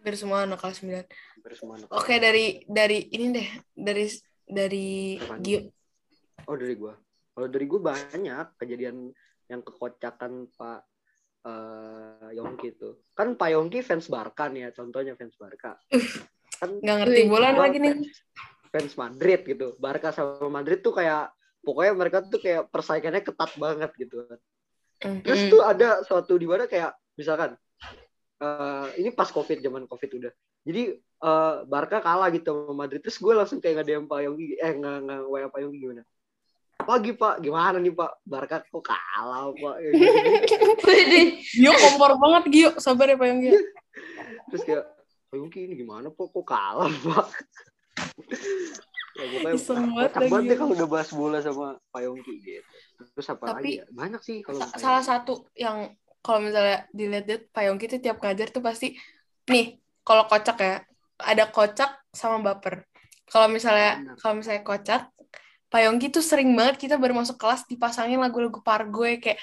hampir 0.00 0.14
semua 0.16 0.48
anak 0.48 0.56
kelas 0.56 0.80
9 0.80 0.96
hampir 1.04 1.52
semua 1.52 1.74
anak 1.76 1.88
oke 1.92 2.14
dari 2.16 2.64
dari 2.64 2.98
ini 3.12 3.26
deh 3.36 3.48
dari 3.76 4.08
dari? 4.48 5.20
Gio 5.44 5.60
Oh 6.48 6.56
dari 6.58 6.74
gua. 6.74 6.98
Kalau 7.30 7.46
dari 7.46 7.66
gua 7.70 7.94
banyak 7.94 8.46
kejadian 8.58 9.14
yang 9.50 9.60
kekocakan 9.62 10.50
Pak 10.54 10.80
eh 11.46 12.30
Yongki 12.36 12.74
itu. 12.76 13.00
Kan 13.16 13.38
Pak 13.38 13.54
Yongki 13.54 13.80
fans 13.80 14.10
Barca 14.10 14.50
nih 14.50 14.68
ya, 14.68 14.70
contohnya 14.74 15.14
fans 15.14 15.38
Barca. 15.38 15.78
Kan 16.58 16.82
nggak 16.82 16.96
ngerti 17.06 17.20
bola 17.30 17.54
gua 17.56 17.70
lagi 17.70 17.78
nih 17.80 18.02
fans 18.74 18.94
Madrid 18.98 19.40
gitu. 19.46 19.78
Barca 19.78 20.10
sama 20.10 20.60
Madrid 20.60 20.82
tuh 20.82 20.90
kayak 20.90 21.32
pokoknya 21.60 21.92
mereka 21.96 22.18
tuh 22.24 22.40
kayak 22.40 22.68
persaingannya 22.72 23.22
ketat 23.24 23.50
banget 23.56 23.90
gitu. 23.96 24.24
Mm, 25.00 25.20
Terus 25.24 25.40
mm. 25.46 25.50
tuh 25.52 25.60
ada 25.64 25.88
suatu 26.04 26.36
di 26.36 26.44
mana 26.48 26.68
kayak 26.68 26.92
misalkan 27.16 27.56
eh 28.40 28.86
ini 28.96 29.12
pas 29.12 29.28
Covid 29.28 29.60
zaman 29.60 29.84
Covid 29.84 30.10
udah. 30.16 30.32
Jadi 30.64 30.82
eh, 30.96 31.54
Barca 31.68 32.00
kalah 32.00 32.28
gitu 32.32 32.52
sama 32.52 32.84
Madrid. 32.84 33.00
Terus 33.04 33.20
gue 33.20 33.32
langsung 33.36 33.60
kayak 33.60 33.84
nge-DM 33.84 34.04
Pak 34.08 34.20
Yonggi. 34.24 34.48
Eh, 34.56 34.72
nge, 34.76 34.92
nge 35.04 35.16
WA 35.28 35.48
Pak 35.48 35.60
Yonggi 35.60 35.78
gimana? 35.80 36.02
Pagi 36.80 37.12
Pak, 37.12 37.44
gimana 37.44 37.76
nih 37.76 37.92
Pak? 37.92 38.24
Barca 38.24 38.64
kok 38.64 38.84
kalah 38.84 39.52
Pak? 39.52 39.76
Ya, 39.84 39.90
gitu. 39.92 40.88
Gio 41.60 41.72
kompor 41.76 42.16
banget 42.16 42.44
Gio, 42.48 42.70
sabar 42.80 43.12
ya 43.12 43.20
Pak 43.20 43.28
Yonggi. 43.28 43.52
Terus 44.48 44.62
kayak, 44.64 44.84
Pak 45.28 45.36
Yonggi 45.36 45.60
ini 45.68 45.74
gimana 45.76 46.08
Pak? 46.08 46.26
Kok 46.32 46.44
kalah 46.44 46.88
Pak? 46.88 47.26
Ya, 49.16 49.24
pokoknya 49.26 49.54
Iseng 49.56 49.76
banget 49.90 50.10
kocak 50.10 50.20
lagi. 50.20 50.30
banget 50.30 50.44
deh 50.46 50.56
kalau 50.60 50.72
udah 50.76 50.88
bahas 50.88 51.10
bola 51.10 51.38
sama 51.42 51.66
Pak 51.90 52.00
Yongki 52.06 52.34
gitu. 52.38 52.62
Terus 53.16 53.26
apa 53.32 53.44
Tapi- 53.50 53.54
lagi 53.58 53.72
ya? 53.80 53.84
Banyak 53.90 54.20
sih 54.22 54.36
kalau 54.44 54.58
Sa- 54.60 54.76
salah 54.78 55.02
satu 55.04 55.32
yang 55.56 55.90
kalau 56.20 56.40
misalnya 56.44 56.84
dilihat 56.92 57.26
Pak 57.50 57.62
Yongki 57.64 57.86
tuh 57.88 58.00
tiap 58.00 58.20
ngajar 58.20 58.48
tuh 58.52 58.60
pasti 58.60 58.92
nih 59.48 59.80
kalau 60.04 60.28
kocak 60.28 60.56
ya 60.60 60.74
ada 61.20 61.44
kocak 61.48 61.90
sama 62.12 62.40
baper. 62.40 62.84
Kalau 63.30 63.46
misalnya 63.46 64.16
kalau 64.18 64.38
misalnya 64.40 64.62
kocak 64.62 65.08
Pak 65.70 65.80
Yongki 65.86 66.10
tuh 66.10 66.20
sering 66.20 66.50
banget 66.58 66.82
kita 66.82 66.98
baru 66.98 67.14
masuk 67.14 67.38
kelas 67.38 67.62
dipasangin 67.70 68.18
lagu-lagu 68.18 68.58
pargoy 68.60 69.22
kayak 69.22 69.38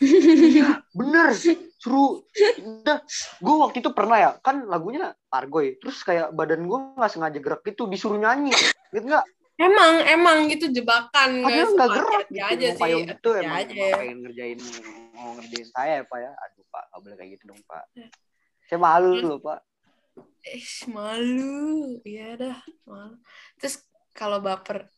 Bener, 0.98 1.28
suruh. 1.76 2.24
Udah, 2.58 2.98
gue 3.36 3.54
waktu 3.60 3.76
itu 3.80 3.90
pernah 3.92 4.16
ya, 4.16 4.30
kan 4.40 4.64
lagunya 4.64 5.12
Pargoy. 5.28 5.76
Terus 5.76 6.00
kayak 6.00 6.32
badan 6.32 6.64
gue 6.64 6.78
nggak 6.96 7.10
sengaja 7.10 7.38
gerak 7.38 7.60
gitu, 7.62 7.84
disuruh 7.86 8.16
nyanyi. 8.16 8.52
Gitu 8.90 9.06
nggak? 9.06 9.26
emang 9.60 9.92
emang 10.08 10.48
gitu 10.48 10.72
jebakan 10.72 11.44
Padahal 11.44 11.68
nggak 11.76 11.90
gerak 11.92 12.26
gitu. 12.32 12.40
aja 12.48 12.66
Mau 12.72 12.88
sih. 12.88 13.04
itu 13.04 13.28
emang, 13.36 13.58
aja. 13.60 13.84
pengen 13.92 14.18
ngerjain, 14.24 14.58
mau 15.12 15.30
ngerjain 15.36 15.68
saya 15.68 15.92
ya 16.00 16.04
Pak 16.08 16.18
ya. 16.18 16.30
Aduh 16.32 16.64
Pak, 16.72 16.84
nggak 16.88 17.00
boleh 17.04 17.16
kayak 17.20 17.30
gitu 17.36 17.44
dong 17.52 17.60
Pak. 17.68 17.84
Saya 18.64 18.78
malu 18.80 19.12
Hmm. 19.12 19.26
loh 19.28 19.38
Pak. 19.38 19.60
Eh, 20.40 20.64
malu. 20.88 21.60
Iya 22.00 22.28
dah, 22.40 22.58
malu. 22.88 23.20
Terus 23.60 23.84
kalau 24.16 24.40
baper, 24.40 24.88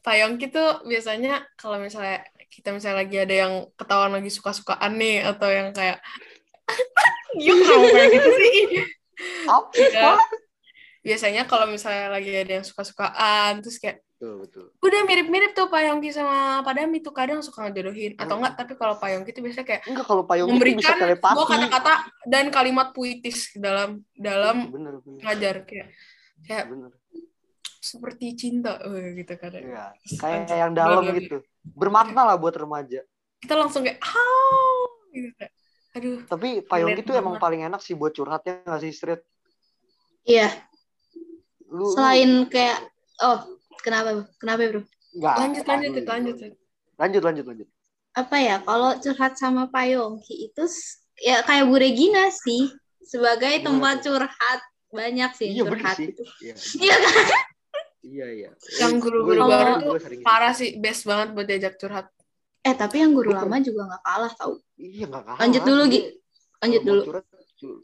Pak 0.00 0.14
Yongki 0.16 0.46
tuh 0.48 0.82
biasanya 0.84 1.44
kalau 1.54 1.78
misalnya 1.78 2.22
kita 2.48 2.72
misalnya 2.72 3.04
lagi 3.04 3.16
ada 3.18 3.34
yang 3.34 3.52
ketahuan 3.76 4.12
lagi 4.14 4.30
suka-sukaan 4.32 4.96
nih 4.96 5.20
atau 5.22 5.48
yang 5.48 5.68
kayak 5.70 5.98
kenapa 7.36 7.86
kayak 7.92 8.08
gitu 8.12 8.30
sih? 8.34 8.58
Pak? 9.92 10.18
Biasanya 10.98 11.42
kalau 11.44 11.66
misalnya 11.68 12.12
lagi 12.12 12.30
ada 12.34 12.52
yang 12.60 12.66
suka-sukaan 12.66 13.60
terus 13.60 13.78
kayak 13.78 14.00
Betul, 14.18 14.34
betul. 14.42 14.64
udah 14.82 15.00
mirip-mirip 15.06 15.54
tuh 15.54 15.70
Pak 15.70 15.78
Yongki 15.78 16.10
sama 16.10 16.58
Pak 16.66 16.74
Dami 16.74 16.98
tuh 16.98 17.14
kadang 17.14 17.38
suka 17.38 17.70
ngejodohin 17.70 18.18
atau 18.18 18.34
Hmm. 18.34 18.42
enggak 18.42 18.54
tapi 18.58 18.72
kalau 18.74 18.98
Pak 18.98 19.14
Yongki 19.14 19.30
tuh 19.30 19.46
biasanya 19.46 19.62
kayak 19.62 19.82
Enggak 19.86 20.06
kalau 20.10 20.26
payung 20.26 20.50
itu 20.50 20.54
bisa 20.58 20.90
memberikan 20.90 20.94
sebuah 21.22 21.46
kata-kata 21.46 21.94
dan 22.26 22.44
kalimat 22.50 22.90
puitis 22.90 23.54
dalam 23.54 24.02
dalam 24.18 24.74
Bener, 24.74 24.98
bener. 25.06 25.20
ngajar 25.22 25.54
kayak 25.62 25.94
kayak 26.42 26.64
Bener. 26.66 26.90
Seperti 27.78 28.34
cinta 28.34 28.76
eh, 28.82 29.14
gitu 29.16 29.34
kan 29.38 29.50
Iya. 29.54 29.94
Terus 29.94 30.18
Kayak 30.18 30.38
lanjut. 30.44 30.58
yang 30.60 30.72
dalam 30.74 31.02
bla. 31.06 31.14
gitu. 31.16 31.36
Bermakna 31.74 32.22
lah 32.28 32.36
buat 32.36 32.54
remaja. 32.54 33.00
kita 33.38 33.54
langsung 33.54 33.86
kayak 33.86 34.02
oh 34.02 34.90
gitu 35.14 35.30
kayak 35.38 35.52
aduh 35.94 36.18
Tapi 36.26 36.48
payung 36.66 36.90
itu 36.92 37.14
emang 37.14 37.38
paling 37.38 37.62
enak 37.62 37.78
sih 37.78 37.94
buat 37.94 38.10
curhatnya 38.10 38.66
nggak 38.66 38.82
sih 38.82 38.90
Street? 38.90 39.22
Iya, 40.26 40.50
Lu, 41.70 41.86
lu- 41.86 41.94
selain 41.94 42.44
kayak 42.50 42.82
oh, 43.22 43.46
kenapa, 43.80 44.26
kenapa, 44.36 44.60
Bro? 44.68 44.82
Nggak, 45.14 45.34
lanjut 45.38 45.64
lanjut 45.64 45.90
dulu. 45.94 46.04
lanjut 46.04 46.36
Lanjut, 46.98 47.22
lanjut, 47.22 47.44
lanjut. 47.46 47.68
Apa 48.12 48.36
ya? 48.42 48.56
Kalau 48.60 48.90
curhat 48.98 49.38
sama 49.38 49.70
Pak 49.70 49.86
Yongki 49.86 50.50
itu 50.50 50.64
ya 51.22 51.46
kayak 51.46 51.70
Bu 51.70 51.78
Regina 51.78 52.26
sih, 52.34 52.74
sebagai 53.06 53.62
tempat 53.62 54.02
curhat 54.02 54.60
banyak 54.90 55.30
sih 55.38 55.54
Iya 55.54 55.62
bener 55.62 55.78
curhat 55.78 55.96
sih. 55.96 56.10
itu. 56.10 56.22
Iya, 56.42 56.54
Iya 56.82 56.96
kan? 56.98 57.44
Iya. 58.00 58.26
iya. 58.28 58.50
Yang 58.78 58.92
Eh, 58.92 59.00
guru-guru 59.00 59.40
gua- 59.40 59.50
baru 59.50 59.72
tuh 59.78 59.94
gitu. 60.00 60.22
parah 60.22 60.52
sih 60.52 60.76
best 60.76 61.02
banget 61.02 61.28
buat 61.32 61.44
diajak 61.44 61.74
curhat 61.76 62.06
Eh 62.60 62.74
tapi 62.74 62.98
yang 62.98 63.12
guru 63.12 63.30
lama 63.30 63.56
juga 63.58 63.86
nggak 63.86 64.02
kalah 64.02 64.32
tau. 64.34 64.52
Iya 64.74 65.06
nggak 65.06 65.24
kalah. 65.24 65.38
Lanjut 65.40 65.62
dulu 65.62 65.82
Gi, 65.86 66.00
lanjut 66.58 66.82
dulu. 66.82 67.02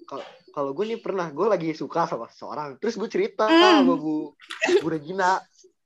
kalau- 0.04 0.30
Kalau 0.50 0.70
gue 0.70 0.84
nih 0.86 1.00
pernah, 1.00 1.26
gue 1.28 1.46
lagi 1.48 1.70
suka 1.72 2.06
sama 2.06 2.26
seorang, 2.28 2.78
terus 2.78 2.94
gue 2.94 3.08
cerita 3.08 3.42
Hmm. 3.44 3.82
sama 3.82 3.94
Bu 3.96 4.38
Bu 4.76 4.86
Regina. 4.86 5.42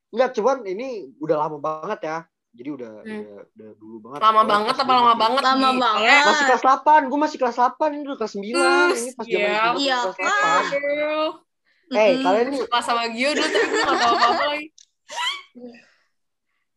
Enggak, 0.09 0.37
cuman 0.37 0.61
ini 0.63 0.89
udah 1.17 1.37
lama 1.39 1.57
banget 1.57 2.01
ya. 2.03 2.19
Jadi 2.51 2.69
udah 2.71 2.93
Hmm. 3.01 3.21
udah, 3.23 3.39
udah 3.47 3.71
dulu 3.75 3.97
banget. 4.03 4.19
lama 4.19 4.29
Pokoknya 4.35 4.51
banget 4.51 4.75
apa 4.75 4.93
lama 4.93 5.15
banget 5.15 5.43
Lama 5.43 5.69
Gi? 5.69 5.79
banget. 5.79 6.25
Masih 6.27 6.45
kelas 6.45 6.63
8, 6.63 7.01
gue 7.07 7.19
masih 7.19 7.39
kelas 7.39 7.57
8, 7.57 7.89
ini 7.91 8.03
udah 8.05 8.19
kelas 8.19 8.33
9. 8.35 8.53
Ini 8.91 9.11
pas 9.15 9.25
zaman 9.25 9.41
Iya. 9.41 9.49
gua 9.49 9.69
masih 9.71 9.81
Iya, 9.81 9.97
kelas 9.99 10.17
Pak. 10.19 10.63
8. 10.69 11.48
Aduh, 11.89 11.97
Eh, 11.97 12.11
Mm-mm. 12.13 12.25
kalian 12.25 12.47
nih 12.49 12.61
suka 12.61 12.79
sama 12.81 13.05
Gio 13.09 13.31
dulu 13.33 13.47
tapi 13.49 13.65
gue 13.65 13.81
gak 13.81 13.97
tau 13.97 14.13
apa-apa 14.13 14.45
lagi 14.47 14.67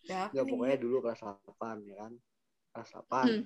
ya 0.01 0.21
Enggak, 0.27 0.45
pokoknya 0.45 0.77
dulu 0.77 0.95
kelas 0.99 1.21
8 1.23 1.87
ya 1.87 1.95
kan. 1.97 2.11
Kelas 2.71 2.89
8. 2.95 3.27
Hmm. 3.27 3.43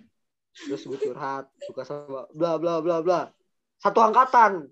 Terus 0.56 0.82
gue 0.84 0.98
curhat, 1.00 1.46
suka 1.62 1.82
sama 1.84 2.26
bla 2.32 2.56
bla 2.56 2.80
bla 2.80 2.98
bla. 3.02 3.22
Satu 3.78 4.00
angkatan. 4.00 4.66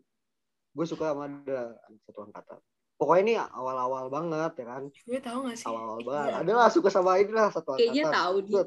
Gue 0.72 0.86
suka 0.86 1.14
sama 1.14 1.30
ada 1.30 1.76
satu 2.02 2.26
angkatan. 2.26 2.58
Pokoknya 2.94 3.22
ini 3.22 3.34
awal-awal 3.38 4.08
banget 4.08 4.64
ya 4.64 4.66
kan. 4.70 4.84
gue 4.90 5.20
tau 5.20 5.44
gak 5.44 5.54
sih 5.54 5.66
Awal-awal 5.68 6.02
banget. 6.02 6.32
Adalah 6.40 6.68
suka 6.70 6.90
sama 6.90 7.20
ini 7.20 7.30
lah 7.30 7.50
satu 7.50 7.74
angkatan. 7.74 7.90
Kayaknya 7.90 8.06
tahu 8.10 8.36
dia. 8.42 8.64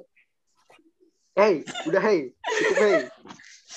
Hey, 1.36 1.54
udah 1.84 2.02
hey. 2.02 2.20
Cukup 2.32 2.76
hey. 2.78 2.98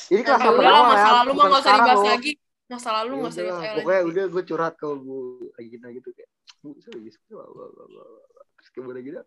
Ini 0.09 0.21
kelas 0.21 0.41
Ya 0.41 0.47
apa 0.47 0.51
udahlah, 0.51 0.69
doang 0.69 0.85
ya? 0.85 0.89
masa 0.89 1.09
lalu 1.11 1.31
mah 1.31 1.35
bukan 1.37 1.49
gak 1.49 1.61
usah 1.61 1.73
dibahas 1.73 2.01
lagi 2.05 2.31
masa 2.69 2.89
lalu 3.01 3.13
Ya 3.17 3.19
gak 3.19 3.31
usah 3.33 3.41
dibahas 3.43 3.75
Pokoknya 3.81 3.99
lagi 3.99 4.09
udah 4.13 4.25
gue 4.29 4.43
curhat 4.45 4.73
ke 4.77 4.85
Bu 4.87 5.17
Regina 5.57 5.87
gitu 5.89 6.09
kayak. 6.13 6.29
Bu, 6.61 6.69
saya 6.79 6.93
lagi 6.95 7.11
suka. 7.11 7.33
Bla, 7.33 7.65
bla, 7.67 7.85
bla, 7.89 8.03
bla. 8.05 8.33
Terus 8.55 8.69
ke 8.69 8.79
Bu 8.79 8.89
Regina. 8.93 9.21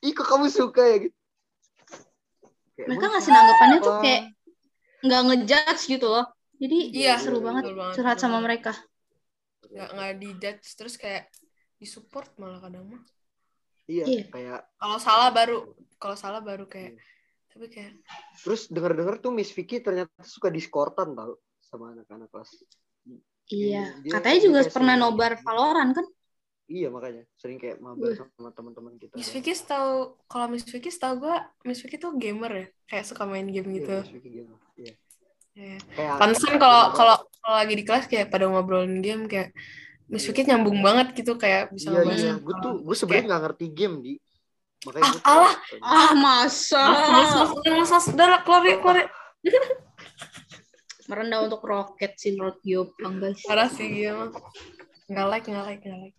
Ih 0.00 0.12
kok 0.12 0.26
kamu 0.28 0.46
suka 0.46 0.82
ya 0.84 0.96
gitu. 1.08 1.16
Kayak, 2.72 2.86
Mereka 2.88 3.00
"Emang 3.04 3.12
ngasih 3.16 3.32
nanggapannya 3.32 3.78
tuh 3.80 3.92
apa?" 3.92 4.02
kayak 4.04 4.22
nggak 5.02 5.22
ngejudge 5.26 5.82
gitu 5.88 6.06
loh. 6.06 6.26
Jadi 6.56 6.78
Iya, 6.94 7.18
seru 7.18 7.42
betul 7.42 7.46
banget 7.50 7.64
banget, 7.74 7.94
curhat 7.98 8.16
betul 8.16 8.22
sama 8.22 8.38
mereka. 8.38 8.72
nggak 9.62 9.88
nggak 9.88 10.12
dijudge 10.20 10.66
terus 10.76 10.94
kayak 11.00 11.32
disupport 11.80 12.28
malah 12.36 12.60
kadang 12.60 12.92
mah 12.92 13.02
Iya, 13.88 14.04
Iya. 14.04 14.24
kayak 14.28 14.60
kalau 14.76 14.98
salah 15.00 15.32
baru 15.32 15.58
kalau 15.96 16.12
salah 16.12 16.44
baru 16.44 16.68
kayak 16.68 16.92
Iya. 16.94 17.02
tapi 17.48 17.66
kayak 17.72 17.92
terus 18.44 18.68
denger-denger 18.68 19.18
tuh 19.18 19.32
Miss 19.32 19.48
Vicky 19.50 19.80
ternyata 19.80 20.12
suka 20.22 20.52
diskortan 20.52 21.16
tau 21.16 21.40
sama 21.72 21.96
anak-anak 21.96 22.28
kelas. 22.28 22.50
Iya, 23.48 23.96
dia- 23.98 24.12
katanya 24.12 24.36
dia 24.38 24.44
juga 24.44 24.60
pernah 24.68 24.94
sering- 24.94 25.02
nobar 25.08 25.32
Valorant 25.40 25.92
kan? 25.92 26.06
Iya 26.68 26.88
makanya 26.88 27.24
sering 27.34 27.58
kayak 27.58 27.80
mabar 27.80 28.12
Iya. 28.12 28.24
sama 28.28 28.48
teman-teman 28.50 28.92
kita. 28.96 29.12
Miss 29.12 29.28
Vicky 29.28 29.52
tahu 29.58 29.92
kalau 30.24 30.46
Miss 30.46 30.64
Vicky 30.64 30.88
tahu 30.88 31.14
gue 31.18 31.36
Miss 31.64 31.80
Vicky 31.80 31.96
tuh 31.96 32.14
gamer 32.14 32.52
ya 32.54 32.66
kayak 32.86 33.04
suka 33.04 33.24
main 33.24 33.44
game 33.44 33.66
Iya, 33.66 33.76
gitu 33.76 33.96
Miss 33.98 34.12
Vicky 34.14 34.30
gitu. 34.34 34.54
Iya. 34.78 34.92
Iya. 35.52 35.76
Kayak 35.90 36.12
Pantesan 36.16 36.54
kalau 36.56 36.82
kalau 36.92 37.16
kalau 37.36 37.56
lagi 37.56 37.74
di 37.74 37.84
kelas 37.84 38.04
kayak 38.06 38.28
pada 38.28 38.46
ngobrolin 38.46 39.00
game 39.00 39.26
kayak 39.26 39.52
Miss 40.06 40.24
Vicky 40.24 40.44
nyambung 40.44 40.80
banget 40.80 41.12
gitu 41.12 41.36
kayak 41.36 41.72
bisa 41.72 41.88
iya 41.88 41.98
ngebahas 41.98 42.20
iya, 42.20 42.32
gue 42.36 42.54
tuh 42.62 42.72
gue 42.80 42.96
sebenarnya 42.96 43.24
nggak 43.26 43.42
ngerti 43.42 43.66
game 43.68 43.96
di. 44.00 44.12
Makanya 44.82 45.02
Ah, 45.04 45.12
gua 45.12 45.22
alah. 45.28 45.54
Ah 45.78 46.10
masa 46.14 46.82
mas. 46.88 48.06
Merendah 51.10 51.46
untuk 51.46 51.62
roket 51.64 52.14
sih 52.18 52.36
menurut 52.36 52.58
Giopang 52.62 53.18
guys. 53.18 53.42
parah 53.46 53.70
sih 53.70 53.88
dia 53.90 54.14
mah 54.14 54.30
nggak 55.10 55.26
like 55.28 55.46
nggak 55.46 55.66
like 55.66 55.82
nggak 55.82 56.00
like 56.10 56.18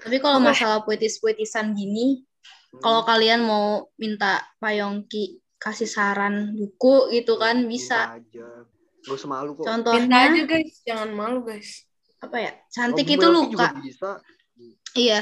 Tapi 0.00 0.16
kalau 0.16 0.40
masalah 0.40 0.80
puitis-puitisan 0.80 1.76
gini, 1.76 2.24
Hmm. 2.70 2.78
kalau 2.86 3.02
kalian 3.02 3.42
mau 3.42 3.90
minta 3.98 4.46
Pak 4.62 4.72
Yongki 4.78 5.42
kasih 5.58 5.90
saran 5.90 6.54
buku 6.54 7.10
gitu 7.10 7.34
kan 7.34 7.66
bisa. 7.66 8.14
Minta 8.14 8.22
aja. 8.22 8.48
Gak 9.00 9.14
usah 9.16 9.28
malu 9.28 9.50
kok. 9.58 9.64
minta 9.66 9.70
Contohnya 9.74 10.18
aja 10.30 10.42
guys 10.46 10.72
jangan 10.86 11.10
malu 11.10 11.42
guys 11.42 11.90
apa 12.20 12.36
ya? 12.36 12.52
Cantik 12.70 13.08
Bu 13.08 13.14
itu 13.18 13.26
luka. 13.26 13.68
Iya. 14.94 15.20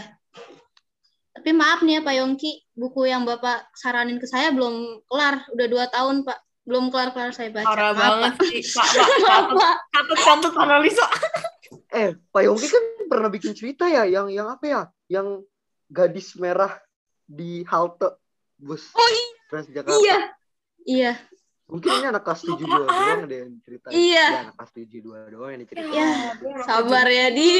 Tapi 1.32 1.50
maaf 1.54 1.86
nih 1.86 1.98
ya 1.98 2.00
Pak 2.02 2.14
Yongki, 2.18 2.52
buku 2.74 3.06
yang 3.06 3.22
Bapak 3.22 3.70
saranin 3.78 4.18
ke 4.18 4.26
saya 4.26 4.50
belum 4.50 5.06
kelar. 5.06 5.46
Udah 5.54 5.66
dua 5.70 5.84
tahun 5.88 6.26
Pak. 6.26 6.38
Belum 6.68 6.92
kelar-kelar 6.92 7.32
saya 7.32 7.48
baca. 7.48 7.64
parah 7.64 7.92
banget 7.96 8.32
sih 8.44 8.60
pak 8.76 8.86
pak 9.56 9.74
catat 9.88 10.18
catat 10.20 10.54
analisa 10.60 11.06
Eh, 11.88 12.12
Pak 12.28 12.42
Yongki 12.44 12.68
kan 12.68 12.84
pernah 13.08 13.32
bikin 13.32 13.56
cerita 13.56 13.88
ya 13.88 14.04
yang 14.04 14.28
yang 14.28 14.48
apa 14.52 14.64
ya? 14.68 14.80
Yang 15.08 15.48
gadis 15.88 16.36
merah 16.36 16.76
di 17.24 17.64
halte 17.64 18.12
bus 18.60 18.92
Oh 18.92 19.08
iya. 19.08 19.28
Transjakarta. 19.48 19.96
Iya. 19.96 20.18
Iya. 20.84 21.12
Mungkin 21.68 21.88
ini 22.00 22.06
anak 22.08 22.24
kelas 22.24 22.40
72 22.48 22.64
doang 22.64 23.22
deh 23.28 23.38
yang 23.44 23.52
cerita. 23.60 23.86
Iya. 23.92 24.24
Ya, 24.24 24.40
anak 24.48 24.56
kelas 24.56 24.72
72 24.72 25.32
doang 25.32 25.50
yang 25.52 25.64
cerita. 25.68 25.88
Ya, 25.92 26.10
Sabar 26.64 27.06
ya, 27.08 27.26
Di. 27.28 27.52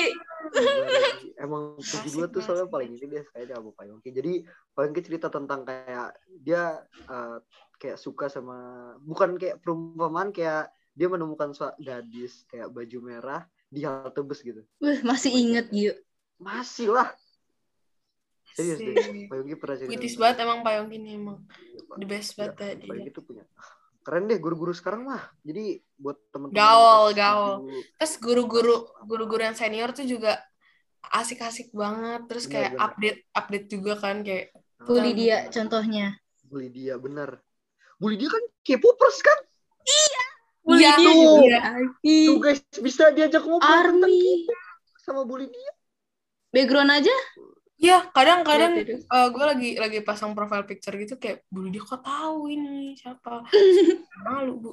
Emang 1.37 1.77
72 1.77 2.33
tuh 2.33 2.41
soalnya 2.41 2.69
paling 2.73 2.97
ini 2.97 3.05
deh 3.05 3.25
kayaknya 3.33 3.61
sama 3.61 3.71
Pak 3.77 3.85
Yongki. 3.85 4.11
Jadi 4.13 4.33
Pak 4.73 4.83
Yongki 4.89 5.03
cerita 5.05 5.29
tentang 5.29 5.61
kayak 5.69 6.17
dia 6.41 6.81
eh, 6.89 7.37
kayak 7.79 7.97
suka 7.97 8.27
sama 8.27 8.57
bukan 9.01 9.35
kayak 9.35 9.59
perumpamaan 9.59 10.31
kayak 10.31 10.67
dia 10.93 11.07
menemukan 11.07 11.55
suatu 11.55 11.79
gadis 11.79 12.43
kayak 12.45 12.69
baju 12.69 12.99
merah 13.01 13.43
di 13.67 13.83
halte 13.83 14.19
bus 14.21 14.43
gitu 14.43 14.67
Wih, 14.79 14.99
masih 15.03 15.31
inget 15.31 15.71
Gio. 15.71 15.95
masih 16.37 16.91
lah 16.91 17.09
serius 18.51 18.79
deh 18.79 19.31
Yongki 19.31 19.55
pernah 19.55 19.77
cerita 19.77 19.89
Puitis 19.89 20.11
tentang- 20.11 20.23
banget 20.25 20.37
emang 20.43 20.59
Pak 20.61 20.73
Yongki 20.75 20.97
ini 20.97 21.11
emang 21.15 21.39
Iya, 21.47 21.95
the 21.95 22.07
best 22.07 22.31
Ya, 22.31 22.37
banget 22.37 22.55
Pak 22.57 22.69
dia. 22.75 22.91
Yongki 22.91 23.11
tuh 23.13 23.23
punya 23.23 23.45
keren 24.03 24.25
deh 24.25 24.39
guru-guru 24.39 24.73
sekarang 24.73 25.05
mah 25.05 25.23
jadi 25.41 25.65
buat 25.95 26.17
teman-teman 26.31 26.57
Gaul, 26.57 27.07
gaul. 27.13 27.53
Terus 27.95 28.15
guru-guru 28.17 28.75
guru-guru 29.05 29.43
yang 29.43 29.53
senior 29.53 29.93
tuh 29.93 30.03
juga 30.03 30.41
asik-asik 31.05 31.71
banget. 31.71 32.25
Terus 32.25 32.49
kayak 32.49 32.73
bener. 32.73 32.83
update 32.83 33.19
update 33.31 33.67
juga 33.69 33.93
kan 33.95 34.25
kayak 34.25 34.49
Ah, 34.81 34.97
Lydia 34.97 35.45
bener. 35.45 35.53
contohnya. 35.53 36.07
Bu 36.41 36.57
Lydia 36.57 36.95
bener 36.97 37.37
Bu 37.99 38.15
Lydia 38.15 38.31
kan 38.31 38.45
K-popers 38.63 39.19
kan? 39.21 39.39
Iya, 39.83 40.25
Lydia 40.71 40.93
tuh. 40.97 41.13
juga. 41.43 41.61
tuh 42.03 42.37
guys 42.39 42.61
bisa 42.79 43.11
diajak 43.11 43.43
ngobrol 43.43 43.99
tentang 43.99 44.15
sama 45.03 45.27
Bu 45.27 45.43
Lydia 45.43 45.73
Background 46.55 46.95
aja. 46.95 47.17
Iya, 47.79 48.11
kadang-kadang 48.11 48.75
Lihat 48.75 48.91
itu. 48.91 49.07
gue 49.07 49.45
lagi 49.47 49.71
lagi 49.79 49.99
pasang 50.03 50.35
profile 50.35 50.67
picture 50.67 50.99
gitu 50.99 51.15
kayak 51.15 51.47
bu 51.47 51.71
dia 51.71 51.79
kok 51.79 52.03
tahu 52.03 52.51
ini 52.51 52.99
siapa? 52.99 53.47
Malu 54.27 54.55
bu. 54.59 54.71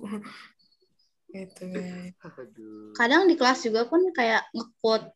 Gitu 1.30 1.64
guys. 1.70 2.18
Aduh. 2.18 2.98
Kadang 2.98 3.30
di 3.30 3.38
kelas 3.38 3.62
juga 3.62 3.86
pun 3.86 4.10
kayak 4.10 4.50
nge-quote 4.58 5.14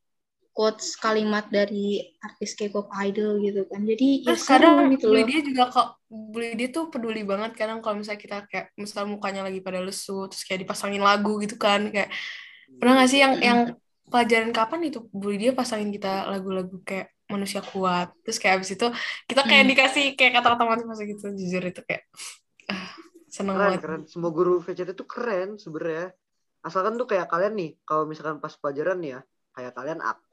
quotes 0.52 1.00
kalimat 1.00 1.48
dari 1.48 2.04
artis 2.20 2.54
K-pop 2.54 2.92
idol 3.06 3.40
gitu 3.40 3.64
kan. 3.70 3.82
Jadi 3.84 4.28
ya 4.28 4.36
terus 4.36 4.44
seru 4.44 4.76
kadang 4.76 4.92
gitu 4.92 5.08
Bu 5.08 5.16
loh. 5.16 5.28
dia 5.28 5.40
juga 5.42 5.64
kok 5.72 5.88
Bu 6.10 6.40
dia 6.42 6.68
tuh 6.70 6.92
peduli 6.92 7.24
banget 7.24 7.56
kadang 7.56 7.80
kalau 7.80 7.96
misalnya 8.02 8.20
kita 8.20 8.38
kayak 8.52 8.68
misal 8.76 9.08
mukanya 9.08 9.48
lagi 9.48 9.60
pada 9.64 9.80
lesu 9.80 10.28
terus 10.28 10.44
kayak 10.44 10.68
dipasangin 10.68 11.00
lagu 11.02 11.40
gitu 11.40 11.56
kan 11.56 11.88
kayak 11.90 12.12
pernah 12.80 13.02
gak 13.02 13.10
sih 13.10 13.20
yang 13.24 13.34
yang 13.42 13.60
pelajaran 14.10 14.52
kapan 14.52 14.90
itu 14.90 15.00
Bu 15.14 15.32
dia 15.38 15.54
pasangin 15.54 15.94
kita 15.94 16.28
lagu-lagu 16.28 16.82
kayak 16.84 17.14
manusia 17.30 17.62
kuat 17.62 18.10
terus 18.26 18.42
kayak 18.42 18.58
abis 18.60 18.74
itu 18.74 18.88
kita 19.30 19.42
kayak 19.46 19.64
Hmm. 19.64 19.72
dikasih 19.72 20.06
kayak 20.18 20.42
kata-kata 20.42 20.64
manis 20.66 20.98
gitu 20.98 21.26
jujur 21.30 21.62
itu 21.62 21.82
kayak 21.86 22.04
ah, 22.68 22.90
seneng 23.30 23.54
keren 23.54 23.66
banget 23.78 23.82
keren 23.86 24.02
semua 24.10 24.32
guru 24.34 24.58
VCT 24.60 24.98
itu 24.98 25.06
keren 25.06 25.62
sebenarnya 25.62 26.10
asalkan 26.66 26.98
tuh 26.98 27.06
kayak 27.06 27.30
kalian 27.30 27.54
nih 27.54 27.70
kalau 27.86 28.10
misalkan 28.10 28.42
pas 28.42 28.52
pelajaran 28.58 28.98
nih 28.98 29.12
ya 29.16 29.22
kayak 29.54 29.74
kalian 29.78 30.00
aktif 30.02 30.29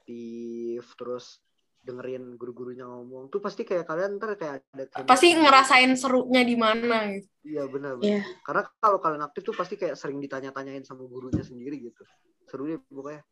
terus 0.97 1.41
dengerin 1.87 2.35
guru-gurunya 2.35 2.83
ngomong 2.83 3.31
tuh 3.31 3.39
pasti 3.39 3.63
kayak 3.63 3.87
kalian 3.87 4.19
ntar 4.19 4.35
kayak 4.35 4.67
ada 4.75 5.07
pasti 5.07 5.31
chemistry. 5.31 5.43
ngerasain 5.47 5.93
serunya 5.95 6.43
di 6.43 6.57
mana 6.59 7.15
gitu 7.15 7.29
iya 7.47 7.63
benar 7.71 7.95
Iya. 8.03 8.27
benar 8.27 8.43
karena 8.43 8.63
kalau 8.83 8.99
kalian 8.99 9.23
aktif 9.23 9.43
tuh 9.47 9.55
pasti 9.55 9.75
kayak 9.79 9.95
sering 9.95 10.19
ditanya-tanyain 10.19 10.83
sama 10.83 11.07
gurunya 11.07 11.47
sendiri 11.47 11.79
gitu 11.79 12.03
seru 12.47 12.67
deh 12.67 12.83
pokoknya 12.91 13.23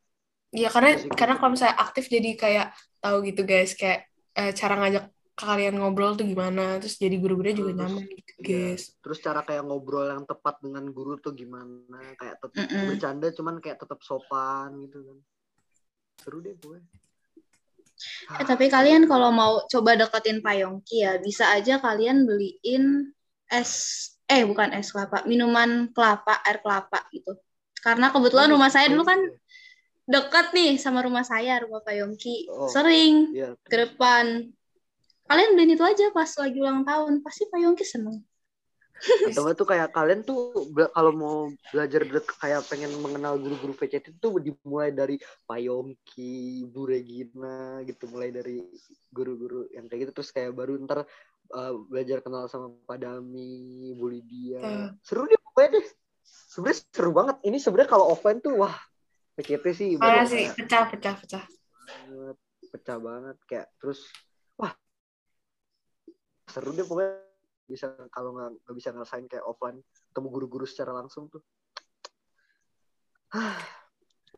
Iya 0.55 0.71
karena 0.71 0.95
Asik 0.95 1.11
karena 1.19 1.35
gitu. 1.35 1.41
kalau 1.43 1.51
misalnya 1.51 1.77
aktif 1.83 2.05
jadi 2.07 2.31
kayak 2.39 2.67
tahu 3.03 3.17
gitu 3.27 3.43
guys 3.43 3.75
kayak 3.75 4.07
eh, 4.39 4.55
cara 4.55 4.75
ngajak 4.79 5.05
kalian 5.35 5.75
ngobrol 5.83 6.15
tuh 6.15 6.23
gimana 6.23 6.79
terus 6.79 6.95
jadi 6.95 7.19
guru-gurunya 7.19 7.59
juga 7.59 7.75
Terus, 7.75 7.81
nyaman 7.83 8.03
gitu 8.07 8.33
iya. 8.39 8.47
guys. 8.71 8.83
terus 9.03 9.19
cara 9.19 9.43
kayak 9.43 9.67
ngobrol 9.67 10.07
yang 10.07 10.23
tepat 10.23 10.63
dengan 10.63 10.87
guru 10.95 11.19
tuh 11.19 11.35
gimana 11.35 11.99
kayak 12.15 12.39
tetap 12.39 12.71
Mm-mm. 12.71 12.87
bercanda 12.87 13.27
cuman 13.35 13.59
kayak 13.59 13.83
tetap 13.83 13.99
sopan 14.07 14.79
gitu 14.87 15.03
kan 15.03 15.19
seru 16.20 16.38
deh 16.44 16.55
gue 16.59 16.79
Eh, 18.37 18.44
tapi 18.44 18.68
kalian 18.68 19.07
kalau 19.09 19.31
mau 19.33 19.64
coba 19.70 19.96
deketin 19.96 20.42
Pak 20.44 20.55
Yongki 20.61 21.07
ya, 21.07 21.16
bisa 21.22 21.48
aja 21.55 21.79
kalian 21.81 22.27
beliin 22.29 23.14
es, 23.48 23.72
eh 24.29 24.42
bukan 24.44 24.74
es 24.77 24.90
kelapa, 24.92 25.24
minuman 25.24 25.88
kelapa, 25.94 26.42
air 26.44 26.59
kelapa 26.61 27.07
gitu. 27.14 27.33
Karena 27.81 28.11
kebetulan 28.12 28.50
rumah 28.50 28.68
saya 28.68 28.90
dulu 28.90 29.05
kan 29.07 29.20
dekat 30.05 30.53
nih 30.53 30.77
sama 30.77 31.00
rumah 31.07 31.24
saya, 31.24 31.62
rumah 31.64 31.81
Pak 31.81 31.94
Yongki. 31.96 32.50
Oh. 32.50 32.68
Sering 32.68 33.33
Iya. 33.33 33.57
ke 33.64 33.77
depan. 33.88 34.53
Kalian 35.24 35.50
beliin 35.57 35.72
itu 35.79 35.85
aja 35.87 36.12
pas 36.12 36.29
lagi 36.29 36.59
ulang 36.61 36.85
tahun, 36.85 37.24
pasti 37.24 37.48
Pak 37.48 37.61
Yongki 37.62 37.85
seneng. 37.88 38.20
Atau 39.31 39.53
tuh 39.53 39.69
kayak 39.69 39.93
kalian 39.93 40.25
tuh 40.25 40.53
kalau 40.93 41.12
mau 41.12 41.37
belajar 41.71 42.05
kayak 42.25 42.62
pengen 42.69 42.93
mengenal 43.01 43.37
guru-guru 43.37 43.77
VCT 43.77 44.17
tuh 44.19 44.40
dimulai 44.40 44.90
dari 44.90 45.21
Pak 45.21 45.59
Yongki, 45.61 46.64
Bu 46.69 46.88
Regina 46.88 47.85
gitu 47.85 48.09
mulai 48.09 48.33
dari 48.33 48.64
guru-guru 49.12 49.69
yang 49.73 49.87
kayak 49.87 50.09
gitu 50.09 50.12
terus 50.21 50.31
kayak 50.33 50.57
baru 50.57 50.81
ntar 50.85 51.05
uh, 51.53 51.73
belajar 51.87 52.25
kenal 52.25 52.49
sama 52.49 52.73
Pak 52.88 52.99
Dami, 53.05 53.93
Bu 53.95 54.09
Lydia. 54.09 54.62
Hmm. 54.62 54.88
Seru 55.05 55.29
deh 55.29 55.38
pokoknya 55.38 55.81
deh. 55.81 55.87
Sebenarnya 56.25 56.79
seru 56.88 57.11
banget. 57.12 57.37
Ini 57.45 57.59
sebenarnya 57.61 57.90
kalau 57.90 58.07
offline 58.11 58.40
tuh 58.40 58.57
wah 58.64 58.75
VCT 59.35 59.64
sih 59.75 59.88
Parah 59.99 60.23
baru 60.23 60.31
sih 60.31 60.47
pecah 60.55 60.85
pecah 60.88 61.14
pecah. 61.19 61.45
banget, 61.85 62.37
pecah 62.71 62.99
banget 63.03 63.37
kayak 63.51 63.67
terus 63.83 64.07
wah 64.55 64.73
seru 66.49 66.71
deh 66.71 66.87
pokoknya 66.87 67.34
bisa 67.64 67.87
kalau 68.09 68.37
nggak 68.37 68.61
nggak 68.61 68.77
bisa 68.77 68.88
ngerasain 68.92 69.24
kayak 69.24 69.42
offline 69.42 69.81
ketemu 70.12 70.29
guru-guru 70.31 70.64
secara 70.64 70.92
langsung 70.92 71.27
tuh 71.27 71.40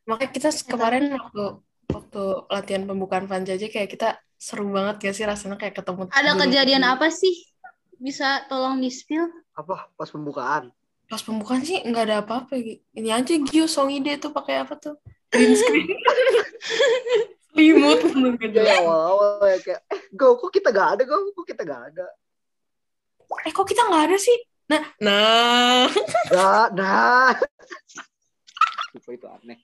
Makanya 0.06 0.30
kita 0.32 0.48
kemarin 0.64 1.12
waktu 1.12 1.44
waktu 1.90 2.22
latihan 2.48 2.86
pembukaan 2.86 3.26
Vanja 3.26 3.58
aja 3.58 3.66
kayak 3.66 3.90
kita 3.90 4.08
seru 4.38 4.70
banget 4.70 5.02
gak 5.02 5.14
sih 5.16 5.26
rasanya 5.26 5.58
kayak 5.58 5.74
ketemu 5.76 6.08
Ada 6.08 6.32
guru- 6.32 6.40
kejadian 6.46 6.84
apa 6.86 7.10
sih? 7.10 7.34
Bisa 7.96 8.44
tolong 8.46 8.78
di-spill? 8.78 9.26
apa 9.56 9.88
pas 9.92 10.08
pembukaan 10.08 10.68
Pas 11.08 11.20
pembukaan 11.20 11.60
sih 11.60 11.80
nggak 11.80 12.04
ada 12.08 12.16
apa-apa. 12.20 12.56
Ini 12.92 13.08
aja 13.14 13.34
Gio 13.40 13.64
song 13.66 13.94
ide 13.94 14.16
tuh 14.16 14.32
pakai 14.32 14.64
apa 14.64 14.74
tuh? 14.76 14.96
Green 15.28 15.54
screen. 15.54 15.86
Limut 17.56 18.00
awal-awal 18.12 19.40
ya 19.48 19.58
kayak 19.64 19.80
eh 19.88 20.00
go 20.12 20.36
kok 20.36 20.52
kita 20.52 20.68
gak 20.70 20.88
ada 20.98 21.02
go 21.08 21.32
kok 21.32 21.46
kita 21.48 21.64
gak 21.64 21.82
ada 21.88 22.04
Eh 23.46 23.52
kok 23.54 23.66
kita 23.66 23.82
nggak 23.86 24.04
ada 24.10 24.18
sih? 24.18 24.38
Nah, 24.66 24.82
nah. 24.98 25.86
gak 26.26 26.74
nah 26.74 27.30
Sumpah 28.90 29.12
itu 29.14 29.26
aneh 29.30 29.58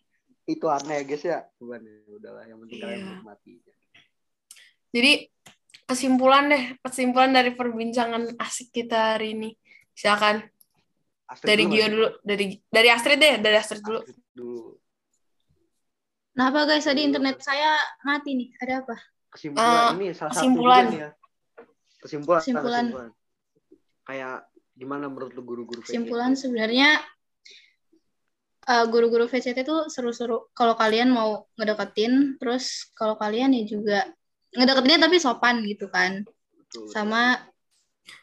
itu 0.46 0.66
aneh 0.70 0.94
ya 1.00 1.04
guys 1.06 1.22
ya 1.26 1.38
ya 1.42 1.90
udahlah 2.06 2.44
yang 2.46 2.58
penting 2.62 2.78
kalian 2.78 2.98
Iya. 2.98 3.06
menikmati 3.10 3.52
Jadi 4.92 5.12
kesimpulan 5.88 6.44
deh, 6.52 6.64
kesimpulan 6.84 7.32
dari 7.32 7.50
perbincangan 7.56 8.36
asik 8.36 8.70
kita 8.70 9.16
hari 9.16 9.32
ini. 9.34 9.50
Silakan 9.96 10.44
Astrid 11.32 11.48
dari 11.48 11.64
dulu 11.64 11.72
Gio 11.74 11.86
dulu, 11.88 12.08
dari 12.20 12.44
dari 12.68 12.88
Astrid 12.92 13.18
deh, 13.18 13.34
dari 13.40 13.56
Astrid 13.56 13.80
dulu. 13.80 14.00
Astrid 14.04 14.20
dulu 14.36 14.62
Kenapa 16.32 16.58
guys 16.64 16.84
tadi 16.84 17.00
internet 17.04 17.36
saya 17.44 17.76
mati 18.04 18.30
nih? 18.36 18.48
Ada 18.60 18.84
apa? 18.84 18.96
kesimpulan 19.32 19.72
Eh, 19.72 19.96
ini 19.96 20.06
salah 20.12 20.32
kesimpulan. 20.36 20.84
satu 20.84 20.92
nih 20.92 21.00
ya 21.00 21.10
kesimpulan 22.02 22.40
Kesimpulan. 22.42 22.86
Kayak 24.06 24.46
gimana 24.72 25.06
menurut 25.06 25.32
lu 25.36 25.42
guru-guru 25.44 25.80
VCT? 25.82 25.92
Kesimpulan 25.94 26.32
sebenarnya 26.34 27.00
eh, 28.66 28.84
guru-guru 28.88 29.28
VCT 29.28 29.62
itu 29.62 29.76
seru-seru 29.92 30.50
kalau 30.56 30.74
kalian 30.74 31.12
mau 31.12 31.46
ngedeketin, 31.58 32.36
terus 32.40 32.90
kalau 32.96 33.14
kalian 33.18 33.54
ya 33.54 33.62
juga 33.66 33.98
ngedeketinnya 34.52 35.00
tapi 35.08 35.16
sopan 35.22 35.62
gitu 35.64 35.88
kan. 35.88 36.26
Betul. 36.56 36.88
Sama 36.90 37.38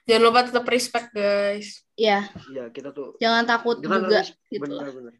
Jangan 0.03 0.23
lupa 0.27 0.43
tetap 0.43 0.65
respect 0.67 1.07
guys. 1.15 1.87
ya 1.95 2.27
iya 2.51 2.67
kita 2.67 2.91
tuh 2.91 3.15
jangan 3.15 3.47
takut 3.47 3.79
jangan 3.79 4.07
juga 4.07 4.19
harus 4.23 4.35
gitu 4.51 4.67
loh. 4.67 4.83
bener-bener 4.83 5.15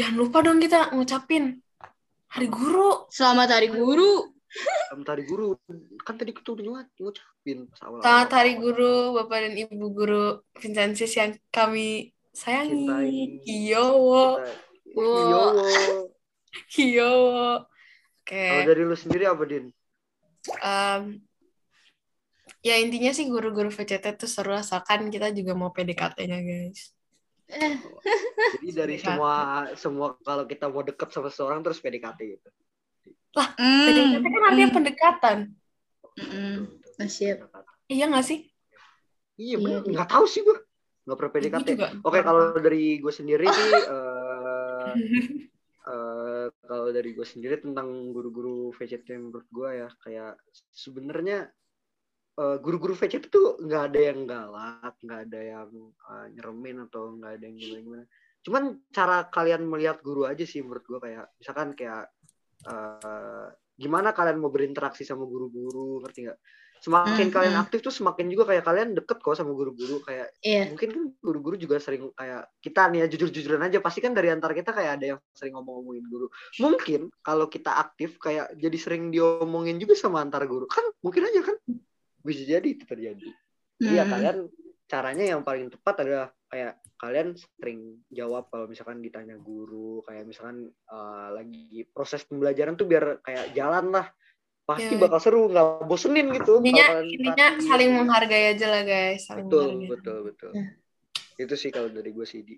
Jangan 0.00 0.16
lupa 0.16 0.38
dong 0.40 0.58
kita 0.64 0.96
ngucapin 0.96 1.60
Hari 2.30 2.46
Guru. 2.46 3.10
Selamat 3.10 3.58
Hari 3.58 3.74
Guru. 3.74 4.39
Selamat 4.50 5.08
hari 5.14 5.24
guru 5.24 5.54
kan 6.02 6.18
tadi 6.18 6.34
kita 6.34 6.50
udah 6.50 6.64
ngu- 6.66 6.90
ngucapin 6.98 7.58
pas 7.70 7.80
awal 7.86 7.98
Selamat 8.02 8.30
Hari 8.34 8.52
Guru, 8.58 8.94
Bapak 9.14 9.38
dan 9.46 9.54
Ibu 9.54 9.86
Guru 9.94 10.26
Vincensis 10.58 11.14
yang 11.14 11.38
kami 11.48 12.10
sayangi. 12.34 12.82
Cintai. 12.82 13.18
Kiyowo, 13.46 14.42
Yo. 14.90 15.44
Kiyowo. 16.66 17.62
Oke. 18.20 18.42
Kalau 18.42 18.66
dari 18.66 18.82
lu 18.82 18.96
sendiri 18.98 19.24
apa 19.24 19.42
din 19.46 19.70
Em, 20.58 21.20
ya 22.60 22.74
intinya 22.74 23.12
sih 23.12 23.28
guru-guru 23.28 23.68
VCT 23.68 24.16
tuh 24.16 24.26
seru 24.26 24.56
asalkan 24.56 25.12
kita 25.12 25.30
juga 25.30 25.54
mau 25.54 25.70
PDKT-nya 25.70 26.38
guys. 26.40 26.90
Jadi 27.46 28.70
dari 28.72 28.96
PDKT. 28.96 29.04
semua 29.04 29.34
semua 29.76 30.06
kalau 30.18 30.42
kita 30.48 30.66
mau 30.66 30.82
deket 30.82 31.12
sama 31.12 31.30
seseorang 31.30 31.60
terus 31.60 31.78
PDKT 31.78 32.18
gitu 32.34 32.50
PDKT 33.32 34.14
mm, 34.18 34.26
kan 34.26 34.42
artinya 34.44 34.70
pendekatan. 34.72 35.38
mm, 36.18 36.26
mm. 36.26 36.58
Siap. 37.00 37.38
Iya 37.88 38.04
nggak 38.10 38.26
sih? 38.26 38.40
iya 39.40 39.56
Iya, 39.56 39.56
bener 39.56 39.80
iya. 39.88 39.92
nggak 39.96 40.10
tahu 40.10 40.24
sih 40.28 40.44
gua 40.44 40.58
nggak 41.00 41.16
pernah 41.16 41.32
Gue 41.32 41.40
PDKT 41.40 41.68
juga. 41.74 41.88
oke 42.04 42.18
kalau 42.20 42.42
dari 42.60 43.00
gue 43.00 43.12
sendiri 43.12 43.46
sih 43.48 43.70
eh, 43.96 44.92
eh, 45.88 46.46
kalau 46.60 46.86
dari 46.92 47.10
gue 47.16 47.24
sendiri 47.24 47.56
tentang 47.58 47.88
guru-guru 48.12 48.68
VCT 48.76 49.08
menurut 49.16 49.48
gue 49.48 49.70
ya 49.80 49.88
kayak 50.04 50.36
sebenarnya 50.70 51.48
eh, 52.36 52.56
guru-guru 52.60 52.92
VCT 52.92 53.32
tuh 53.32 53.56
nggak 53.64 53.82
ada 53.90 54.00
yang 54.12 54.20
galak, 54.28 54.94
nggak 55.00 55.20
ada 55.30 55.40
yang 55.40 55.70
eh, 55.88 56.26
nyeremin 56.36 56.76
atau 56.86 57.16
nggak 57.16 57.32
ada 57.40 57.44
yang 57.48 57.56
gimana-gimana. 57.56 58.04
Cuman 58.40 58.62
cara 58.92 59.16
kalian 59.28 59.68
melihat 59.68 60.00
guru 60.00 60.24
aja 60.24 60.44
sih 60.44 60.60
menurut 60.60 60.84
gue 60.84 61.00
kayak 61.00 61.32
misalkan 61.40 61.72
kayak 61.72 62.08
eh, 62.66 63.46
gimana 63.80 64.12
kalian 64.12 64.36
mau 64.36 64.52
berinteraksi 64.52 65.08
sama 65.08 65.24
guru-guru, 65.24 66.04
ngerti 66.04 66.28
nggak? 66.28 66.40
Semakin 66.80 67.28
Hmm, 67.28 67.34
kalian 67.36 67.54
hmm. 67.60 67.64
aktif 67.68 67.84
tuh 67.84 67.92
semakin 67.92 68.32
juga 68.32 68.48
kayak 68.48 68.64
kalian 68.64 68.96
deket 68.96 69.20
kok 69.20 69.36
sama 69.36 69.52
guru-guru 69.52 70.00
kayak 70.00 70.32
Iya. 70.40 70.72
mungkin 70.72 70.88
kan 70.88 71.04
guru-guru 71.20 71.60
juga 71.60 71.76
sering 71.76 72.08
kayak 72.16 72.48
kita 72.64 72.88
nih 72.88 72.98
ya 73.04 73.06
jujur-jujuran 73.12 73.60
aja 73.68 73.84
pasti 73.84 74.00
kan 74.00 74.16
dari 74.16 74.32
antara 74.32 74.56
kita 74.56 74.72
kayak 74.72 74.96
ada 74.96 75.04
yang 75.12 75.20
sering 75.36 75.60
ngomong-ngomongin 75.60 76.08
guru 76.08 76.32
mungkin 76.56 77.12
kalau 77.20 77.52
kita 77.52 77.76
aktif 77.76 78.16
kayak 78.16 78.56
jadi 78.56 78.76
sering 78.80 79.12
diomongin 79.12 79.76
juga 79.76 79.92
sama 79.92 80.24
antar 80.24 80.48
guru 80.48 80.64
kan 80.64 80.80
mungkin 81.04 81.28
aja 81.28 81.52
kan 81.52 81.60
bisa 82.24 82.48
jadi 82.48 82.64
itu 82.64 82.88
terjadi 82.88 83.28
iya 83.84 84.08
Hmm. 84.08 84.12
kalian 84.16 84.36
caranya 84.88 85.24
yang 85.36 85.44
paling 85.44 85.68
tepat 85.68 86.00
adalah 86.00 86.32
kayak 86.50 86.72
kalian 86.96 87.28
sering 87.38 87.80
jawab 88.10 88.50
kalau 88.50 88.66
misalkan 88.66 88.98
ditanya 88.98 89.38
guru 89.38 90.02
kayak 90.02 90.26
misalkan 90.26 90.66
eh, 90.66 91.28
lagi 91.30 91.62
proses 91.88 92.22
pembelajaran 92.22 92.74
tuh 92.74 92.84
biar 92.84 93.22
kayak 93.22 93.54
jalan 93.54 93.88
lah 93.90 94.10
pasti 94.66 94.94
Iya. 94.94 95.02
bakal 95.02 95.18
seru 95.18 95.46
nggak 95.46 95.66
bosenin 95.84 96.30
gitu 96.30 96.58
intinya 96.58 97.02
intinya 97.02 97.46
saling 97.60 97.90
menghargai 97.92 98.54
aja 98.54 98.66
lah 98.68 98.82
guys 98.82 99.24
saling 99.24 99.46
betul 99.46 99.62
menghargai 99.78 99.90
betul 99.90 100.18
betul 100.26 100.50
Ya. 100.52 100.66
itu 101.40 101.54
sih 101.56 101.70
kalau 101.70 101.88
dari 101.88 102.10
gue 102.10 102.22
sih 102.22 102.42
di 102.42 102.54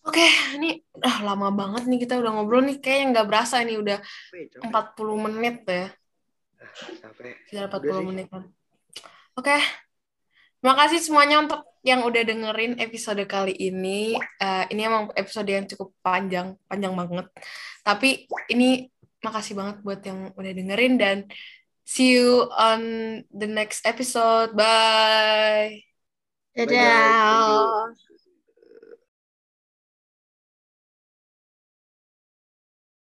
oke 0.00 0.26
ini 0.54 0.80
ah 1.02 1.24
lama 1.24 1.48
banget 1.50 1.84
nih 1.84 2.00
kita 2.00 2.16
udah 2.16 2.30
ngobrol 2.30 2.62
nih 2.62 2.78
kayaknya 2.78 3.06
nggak 3.12 3.26
berasa 3.26 3.60
nih 3.60 3.76
udah 3.76 3.98
capek, 3.98 4.60
capek. 4.60 4.96
40 4.96 5.24
menit 5.26 5.56
ya 5.64 5.86
capek. 7.02 7.34
Sekitar 7.48 7.66
Udah 7.66 7.80
40 7.80 7.96
sih. 7.96 8.06
menit 8.06 8.26
kan. 8.28 8.42
Oke. 9.34 9.56
Terima 9.56 9.87
kasih 10.62 11.00
semuanya 11.00 11.36
untuk 11.38 11.60
yang 11.86 12.02
udah 12.02 12.22
dengerin 12.26 12.82
episode 12.82 13.22
kali 13.30 13.54
ini. 13.54 14.18
Eh, 14.18 14.64
ini 14.74 14.80
emang 14.84 15.14
episode 15.14 15.48
yang 15.48 15.64
cukup 15.70 15.94
panjang, 16.02 16.58
panjang 16.66 16.92
banget. 16.92 17.26
Tapi 17.86 18.26
ini 18.50 18.90
makasih 19.22 19.54
banget 19.58 19.76
buat 19.82 20.00
yang 20.02 20.30
udah 20.34 20.52
dengerin 20.54 20.94
dan 20.98 21.16
see 21.86 22.18
you 22.18 22.46
on 22.54 22.82
the 23.30 23.48
next 23.48 23.86
episode. 23.86 24.54
Bye. 24.54 25.82
Bye, 26.54 26.66
Dadah. 26.66 27.94
you. 27.94 28.07